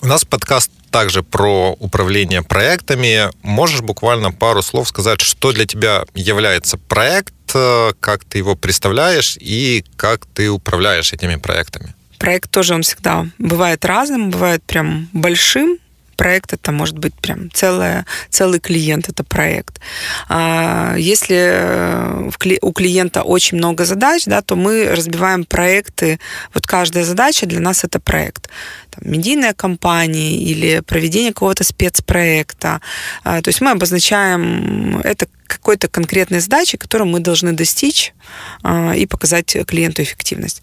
[0.04, 3.30] У нас подкаст также про управление проектами.
[3.42, 9.38] Можешь буквально пару слов сказать, что для тебя является проект, э, как ты его представляешь
[9.40, 11.94] и как ты управляешь этими проектами?
[12.18, 15.78] Проект тоже он всегда бывает разным, бывает прям большим,
[16.14, 19.80] проект это может быть прям целое, целый клиент, это проект.
[20.28, 22.30] А, если э,
[22.62, 26.18] у клиента очень много задач, да, то мы разбиваем проекты,
[26.54, 28.48] вот каждая задача для нас это проект.
[28.94, 32.80] Там, медийная компания или проведение какого-то спецпроекта.
[33.22, 38.14] А, то есть мы обозначаем это какой-то конкретной задачи, которую мы должны достичь
[38.62, 40.62] а, и показать клиенту эффективность.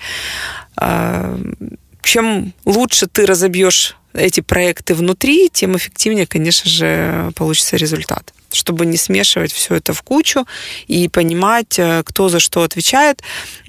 [2.03, 8.97] Чем лучше ты разобьешь эти проекты внутри, тем эффективнее, конечно же, получится результат чтобы не
[8.97, 10.45] смешивать все это в кучу
[10.87, 13.21] и понимать, э, кто за что отвечает.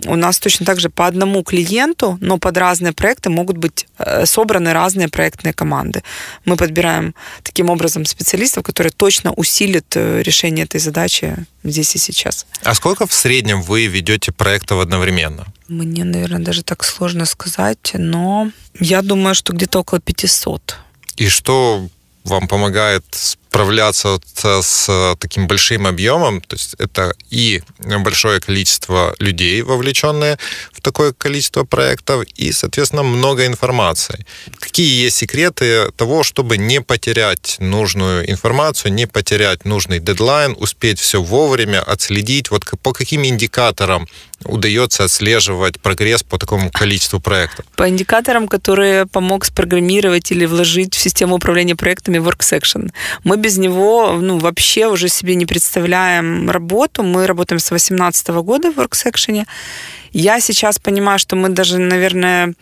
[0.07, 4.27] У нас точно так же по одному клиенту, но под разные проекты могут быть э,
[4.27, 6.03] собраны разные проектные команды.
[6.45, 12.47] Мы подбираем таким образом специалистов, которые точно усилят э, решение этой задачи здесь и сейчас.
[12.63, 15.47] А сколько в среднем вы ведете проектов одновременно?
[15.69, 20.77] Мне, наверное, даже так сложно сказать, но я думаю, что где-то около 500.
[21.17, 21.89] И что
[22.25, 23.05] вам помогает
[23.53, 27.63] справляться с таким большим объемом, то есть это и
[27.99, 30.39] большое количество людей, вовлеченные
[30.73, 34.25] в такое количество проектов, и, соответственно, много информации.
[34.59, 41.23] Какие есть секреты того, чтобы не потерять нужную информацию, не потерять нужный дедлайн, успеть все
[41.23, 44.09] вовремя, отследить, вот по каким индикаторам
[44.45, 47.67] удается отслеживать прогресс по такому количеству проектов?
[47.77, 52.91] По индикаторам, которые помог спрограммировать или вложить в систему управления проектами WorkSection.
[53.25, 57.03] Мы без него ну, вообще уже себе не представляем работу.
[57.03, 59.45] Мы работаем с 2018 года в WorkSection.
[60.13, 62.55] Я сейчас понимаю, что мы даже, наверное,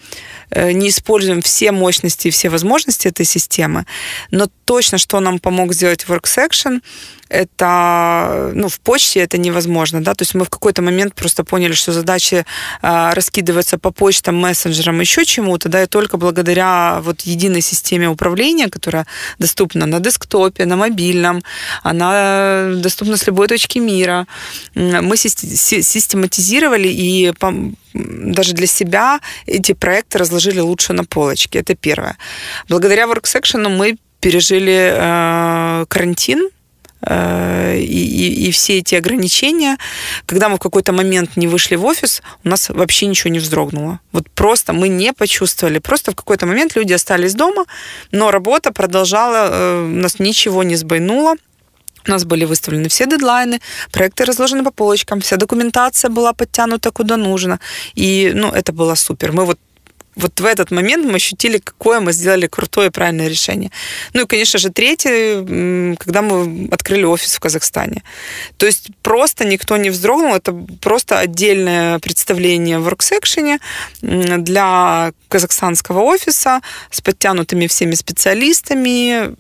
[0.50, 3.86] э, не используем все мощности и все возможности этой системы,
[4.30, 6.80] но точно, что нам помог сделать WorkSection,
[7.30, 11.72] это, ну, в почте это невозможно, да, то есть мы в какой-то момент просто поняли,
[11.72, 12.44] что задачи
[12.82, 18.68] э, раскидываются по почтам, мессенджерам, еще чему-то, да, и только благодаря вот единой системе управления,
[18.68, 19.06] которая
[19.38, 21.42] доступна на десктопе, на мобильном,
[21.84, 24.26] она доступна с любой точки мира,
[24.74, 27.32] мы систематизировали и
[27.92, 31.58] даже для себя эти проекты разложили лучше на полочке.
[31.58, 32.16] Это первое.
[32.68, 36.50] Благодаря WorkSection мы пережили э, карантин,
[37.06, 39.78] э, и, и, и все эти ограничения,
[40.26, 44.00] когда мы в какой-то момент не вышли в офис, у нас вообще ничего не вздрогнуло.
[44.12, 45.78] Вот просто мы не почувствовали.
[45.78, 47.64] Просто в какой-то момент люди остались дома,
[48.12, 51.36] но работа продолжала, э, нас ничего не сбойнуло.
[52.06, 53.60] У нас были выставлены все дедлайны,
[53.92, 57.60] проекты разложены по полочкам, вся документация была подтянута куда нужно.
[57.94, 59.32] И, ну, это было супер.
[59.32, 59.58] Мы вот
[60.16, 63.70] вот в этот момент мы ощутили, какое мы сделали крутое правильное решение.
[64.12, 65.44] Ну и, конечно же, третье,
[65.96, 68.02] когда мы открыли офис в Казахстане.
[68.56, 73.58] То есть просто никто не вздрогнул, это просто отдельное представление в WorkSection
[74.02, 79.34] для казахстанского офиса с подтянутыми всеми специалистами,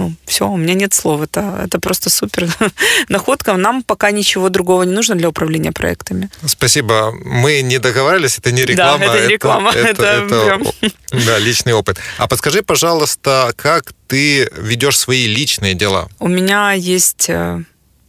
[0.00, 1.20] ну, все, у меня нет слов.
[1.20, 2.48] Это, это просто супер
[3.08, 3.56] находка.
[3.56, 6.30] Нам пока ничего другого не нужно для управления проектами.
[6.46, 7.12] Спасибо.
[7.24, 8.98] Мы не договаривались, это не реклама.
[8.98, 9.70] Да, это не реклама.
[9.72, 11.98] Это, это, это, это да, личный опыт.
[12.18, 16.08] А подскажи, пожалуйста, как ты ведешь свои личные дела?
[16.18, 17.62] У меня есть э,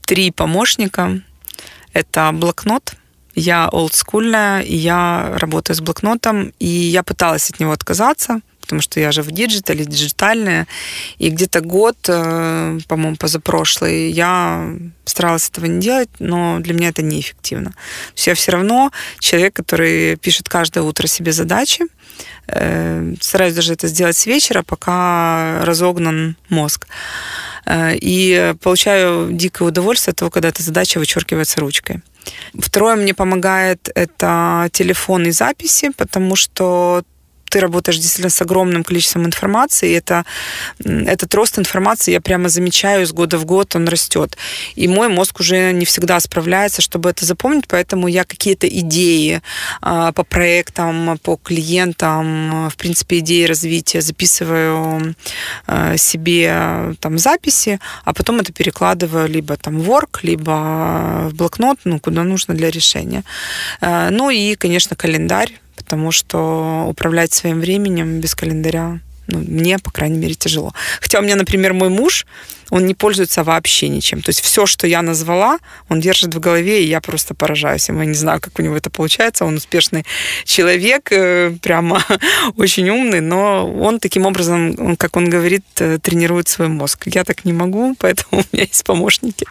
[0.05, 1.19] три помощника.
[1.91, 2.93] Это блокнот,
[3.35, 8.39] я олдскульная, и я работаю с блокнотом, и я пыталась от него отказаться,
[8.71, 10.65] потому что я же в digital е, диджитальная,
[11.17, 17.01] и где-то год, э, по-моему, позапрошлый, я старалась этого не делать, но для меня это
[17.01, 17.71] неэффективно.
[17.71, 21.83] То есть я все равно человек, который пишет каждое утро себе задачи,
[22.47, 26.87] э, стараюсь даже это сделать с вечера, пока разогнан мозг.
[27.65, 32.01] Э, и получаю дикое удовольствие от того, когда эта задача вычеркивается ручкой.
[32.57, 37.03] Второе мне помогает это телефон и записи, потому что
[37.51, 40.23] ты работаешь действительно с огромным количеством информации, и это,
[40.79, 44.37] этот рост информации я прямо замечаю из года в год, он растет.
[44.75, 49.41] И мой мозг уже не всегда справляется, чтобы это запомнить, поэтому я какие-то идеи
[49.81, 55.13] а, по проектам, по клиентам, в принципе, идеи развития записываю
[55.67, 61.79] а, себе там записи, а потом это перекладываю либо там в Work, либо в блокнот,
[61.83, 63.23] ну, куда нужно для решения.
[63.81, 69.91] А, ну и, конечно, календарь потому что управлять своим временем без календаря ну, мне, по
[69.91, 70.73] крайней мере, тяжело.
[70.99, 72.25] Хотя у меня, например, мой муж,
[72.71, 74.21] он не пользуется вообще ничем.
[74.21, 75.59] То есть все, что я назвала,
[75.89, 77.89] он держит в голове, и я просто поражаюсь.
[77.89, 79.45] Я не знаю, как у него это получается.
[79.45, 80.05] Он успешный
[80.45, 82.03] человек, э, прямо
[82.57, 87.03] очень умный, но он таким образом, как он говорит, э, тренирует свой мозг.
[87.07, 89.45] Я так не могу, поэтому у меня есть помощники.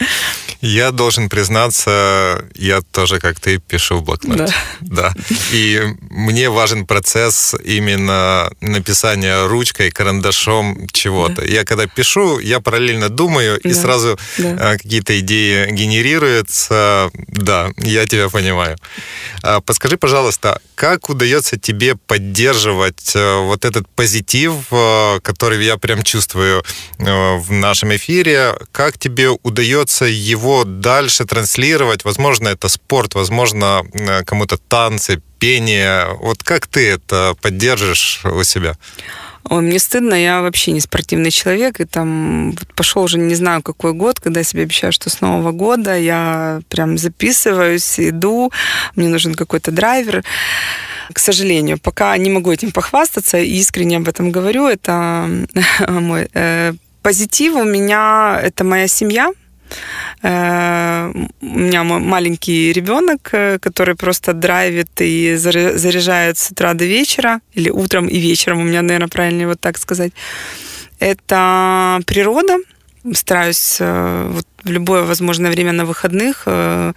[0.62, 4.54] Я должен признаться, я тоже, как ты, пишу в блокноте.
[4.80, 5.12] Да.
[5.12, 5.14] да.
[5.52, 11.42] И мне важен процесс именно написания ручкой, карандашом чего-то.
[11.42, 11.44] Да.
[11.44, 13.70] Я когда пишу, я параллельно думаю, да.
[13.70, 14.56] и сразу да.
[14.58, 17.10] А, какие-то идеи генерируются.
[17.28, 18.76] Да, я тебя понимаю.
[19.42, 26.02] А, подскажи, пожалуйста, как удается тебе поддерживать э, вот этот позитив, э, который я прям
[26.02, 26.64] чувствую
[26.98, 28.54] э, в нашем эфире?
[28.72, 32.04] Как тебе удается его дальше транслировать?
[32.04, 33.82] Возможно, это спорт, возможно,
[34.24, 36.16] кому-то танцы, пение.
[36.20, 38.76] Вот как ты это поддержишь у себя?
[39.48, 43.94] Ой, мне стыдно, я вообще не спортивный человек, и там пошел уже не знаю какой
[43.94, 48.52] год, когда я себе обещаю, что с Нового года я прям записываюсь, иду,
[48.96, 50.22] мне нужен какой-то драйвер.
[51.12, 55.28] К сожалению, пока не могу этим похвастаться, искренне об этом говорю, это
[55.88, 59.32] мой э, позитив у меня, это моя семья,
[60.22, 67.70] у меня маленький ребенок, э, который просто драйвит и заряжает с утра до вечера, или
[67.70, 70.12] утром и вечером, у меня, наверное, правильнее вот так сказать.
[70.98, 72.58] Это природа,
[73.14, 76.92] стараюсь э, вот в любое возможное время на выходных э,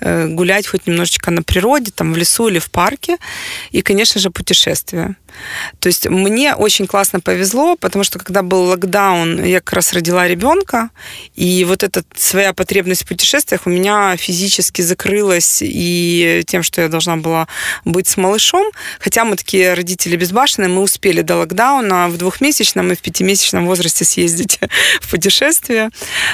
[0.00, 3.16] э, гулять хоть немножечко на природе, там в лесу или в парке.
[3.72, 5.16] И, конечно же, путешествия.
[5.80, 10.26] То есть мне очень классно повезло, потому что когда был локдаун, я как раз родила
[10.26, 10.90] ребенка,
[11.34, 16.88] и вот эта своя потребность в путешествиях у меня физически закрылась и тем, что я
[16.88, 17.48] должна была
[17.84, 18.66] быть с малышом.
[18.98, 24.04] Хотя мы такие родители безбашенные, мы успели до локдауна в двухмесячном и в пятимесячном возрасте
[24.04, 24.58] съездить
[25.00, 25.90] в путешествие.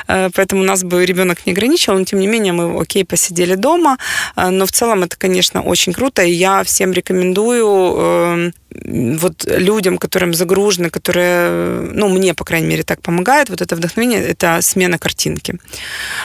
[0.09, 3.99] Э, поэтому нас бы ребенок не ограничил, но тем не менее мы, окей, посидели дома.
[4.37, 9.99] Э, но в целом это, конечно, очень круто, и я всем рекомендую эм, вот людям,
[9.99, 14.99] которым загружены, которые, ну, мне, по крайней мере, так помогает, вот это вдохновение, это смена
[14.99, 15.59] картинки.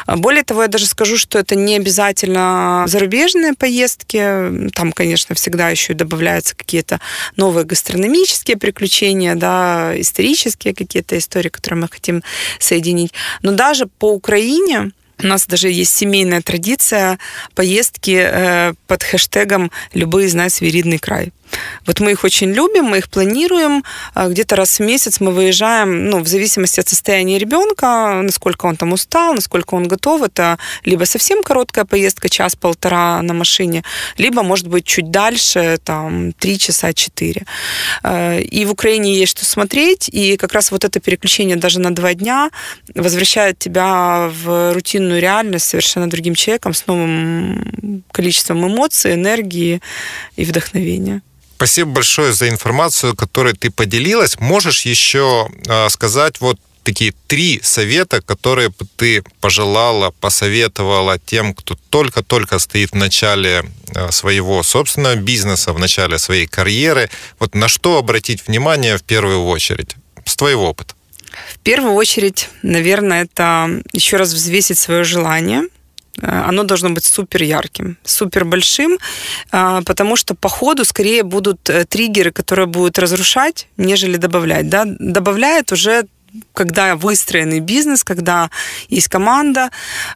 [0.08, 5.94] Более того, я даже скажу, что это не обязательно зарубежные поездки, там, конечно, всегда еще
[5.94, 7.00] и добавляются какие-то
[7.36, 12.24] новые гастрономические приключения, да, исторические какие-то истории, которые мы хотим
[12.60, 13.14] соединить.
[13.42, 14.92] Но даже по Украине
[15.22, 17.20] у нас даже есть семейная традиция
[17.54, 21.34] поездки э, под хэштегом «Любые знай свиридный край».
[21.86, 23.84] Вот мы их очень любим, мы их планируем.
[24.14, 28.76] А где-то раз в месяц мы выезжаем, ну, в зависимости от состояния ребенка, насколько он
[28.76, 30.22] там устал, насколько он готов.
[30.24, 33.84] Это либо совсем короткая поездка, час-полтора на машине,
[34.18, 37.46] либо, может быть, чуть дальше, там, три часа, четыре.
[38.04, 41.94] Э, и в Украине есть что смотреть, и как раз вот это переключение даже на
[41.94, 42.50] два дня
[42.96, 49.82] возвращает тебя в рутинную реальность совершенно другим человеком, с новым количеством эмоций, энергии
[50.36, 51.22] и вдохновения.
[51.60, 54.40] Спасибо большое за информацию, которой ты поделилась.
[54.40, 61.76] Можешь еще э, сказать вот такие три совета, которые бы ты пожелала, посоветовала тем, кто
[61.90, 67.10] только-только стоит в начале э, своего собственного бизнеса, в начале своей карьеры.
[67.40, 70.94] Вот на что обратить внимание в первую очередь с твоего опыта?
[71.56, 75.64] В первую очередь, наверное, это еще раз взвесить свое желание–
[76.22, 78.98] оно должно быть супер ярким, супер большим,
[79.52, 84.70] а, потому что по ходу скорее будут э, триггеры, которые будут разрушать, нежели добавлять.
[84.70, 84.86] Да?
[84.86, 86.06] Добавляет уже
[86.54, 88.50] когда выстроенный бизнес, когда
[88.88, 89.70] есть команда.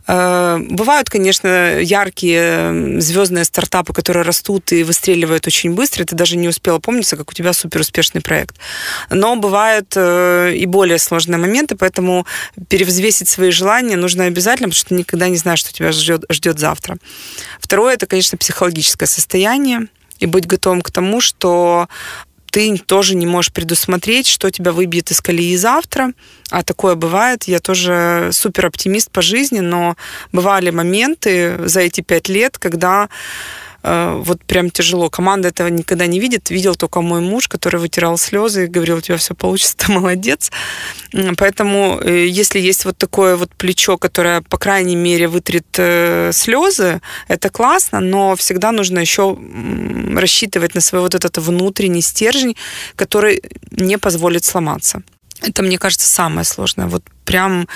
[0.07, 6.05] Э, бывают, конечно, яркие звездные стартапы, которые растут и выстреливают очень быстро.
[6.05, 8.55] Ты даже не успела помниться, как у тебя супер успешный проект.
[9.09, 12.25] Но бывают э, и более сложные моменты, поэтому
[12.67, 16.59] перевзвесить свои желания нужно обязательно, потому что ты никогда не знаешь, что тебя ждет, ждет
[16.59, 16.97] завтра.
[17.59, 19.87] Второе, это, конечно, психологическое состояние
[20.19, 21.87] и быть готовым к тому, что
[22.53, 26.13] ты тоже не можешь предусмотреть, что тебя выбьет из колеи завтра.
[26.51, 27.45] А такое бывает.
[27.45, 29.97] Я тоже супер оптимист по жизни, но
[30.31, 33.09] бывали моменты за эти пять лет, когда
[33.83, 35.09] вот прям тяжело.
[35.09, 36.49] Команда этого никогда не видит.
[36.49, 40.51] Видел только мой муж, который вытирал слезы и говорил, у тебя все получится, ты молодец.
[41.37, 47.01] Поэтому э, если есть вот такое вот плечо, которое, по крайней мере, вытрет э, слезы,
[47.27, 49.37] это классно, но всегда нужно еще
[50.15, 52.55] рассчитывать на свой вот этот внутренний стержень,
[52.95, 55.03] который не позволит сломаться.
[55.43, 56.87] Это, мне кажется, самое сложное.
[56.87, 57.67] Вот прям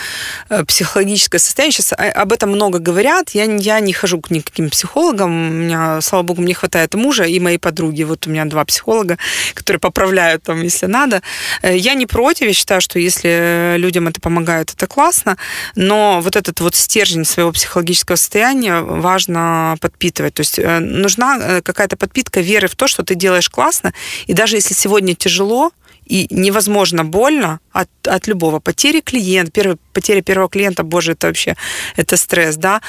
[0.49, 1.74] э, психологическое состояние.
[1.74, 3.32] Сейчас об этом много говорят.
[3.32, 5.32] Я, я не хожу к никаким психологам.
[5.32, 8.03] У меня, слава богу, мне хватает мужа и моей подруги.
[8.03, 9.18] Вот у меня два психолога,
[9.53, 11.22] которые поправляют там, если надо.
[11.61, 12.47] Э, я не против.
[12.47, 15.38] Я считаю, что если людям это помогает, это классно.
[15.76, 20.36] Но вот этот вот стержень своего психологического состояния важно подпитывать.
[20.36, 23.93] То есть э, нужна какая-то подпитка веры в то, что ты делаешь классно.
[24.26, 25.72] И даже если сегодня тяжело,
[26.07, 28.59] и невозможно больно от, от любого.
[28.59, 31.55] Потери клиента, первый, потеря первого клиента, боже, это вообще,
[31.95, 32.81] это стресс, да.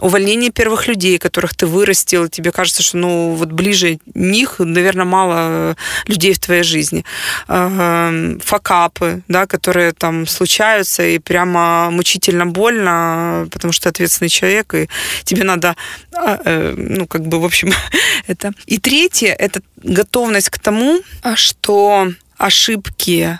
[0.00, 5.34] Увольнение первых людей, которых ты вырастил, тебе кажется, что, ну, вот ближе них, наверное, мало
[5.38, 5.74] э,
[6.06, 7.04] людей в твоей жизни.
[7.46, 14.88] Факапы, да, которые там случаются, и прямо мучительно больно, потому что ты ответственный человек, и
[15.24, 15.74] тебе надо,
[16.14, 17.72] а, э, ну, как бы, в общем,
[18.26, 18.52] это.
[18.66, 21.00] И третье, это готовность к тому,
[21.34, 23.38] что ошибки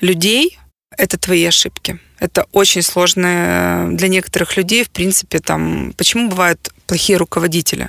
[0.00, 0.58] людей—
[0.96, 1.98] это твои ошибки.
[2.18, 7.88] Это очень сложно для некоторых людей, в принципе, там, почему бывают плохие руководители?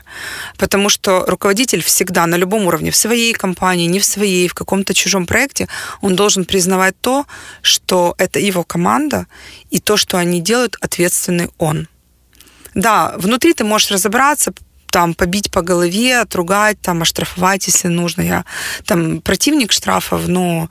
[0.57, 4.93] Потому что руководитель всегда на любом уровне, в своей компании, не в своей, в каком-то
[4.93, 5.67] чужом проекте,
[5.99, 7.25] он должен признавать то,
[7.61, 9.25] что это его команда,
[9.69, 11.87] и то, что они делают, ответственный он.
[12.73, 14.53] Да, внутри ты можешь разобраться,
[14.91, 18.21] там побить по голове, отругать, там оштрафовать, если нужно.
[18.21, 18.45] Я
[18.85, 20.69] там противник штрафов, но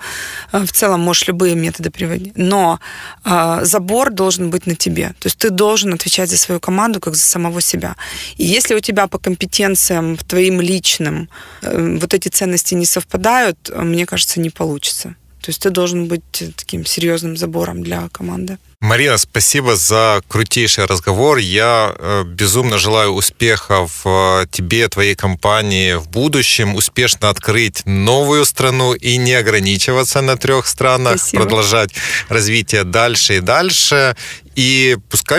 [0.52, 2.36] э, в целом можешь любые методы приводить.
[2.36, 2.78] Но
[3.24, 5.08] э, забор должен быть на тебе.
[5.18, 7.96] То есть ты должен отвечать за свою команду, как за самого себя.
[8.36, 11.28] И если у тебя по компетенциям твоим личным
[11.62, 15.14] э, вот эти ценности не совпадают, мне кажется, не получится.
[15.40, 18.58] То есть ты должен быть таким серьезным забором для команды.
[18.82, 21.36] Марина, спасибо за крутейший разговор.
[21.36, 28.94] Я э, безумно желаю успехов э, тебе, твоей компании в будущем, успешно открыть новую страну
[28.94, 31.42] и не ограничиваться на трех странах, спасибо.
[31.42, 31.90] продолжать
[32.30, 34.16] развитие дальше и дальше.
[34.56, 35.38] И пускай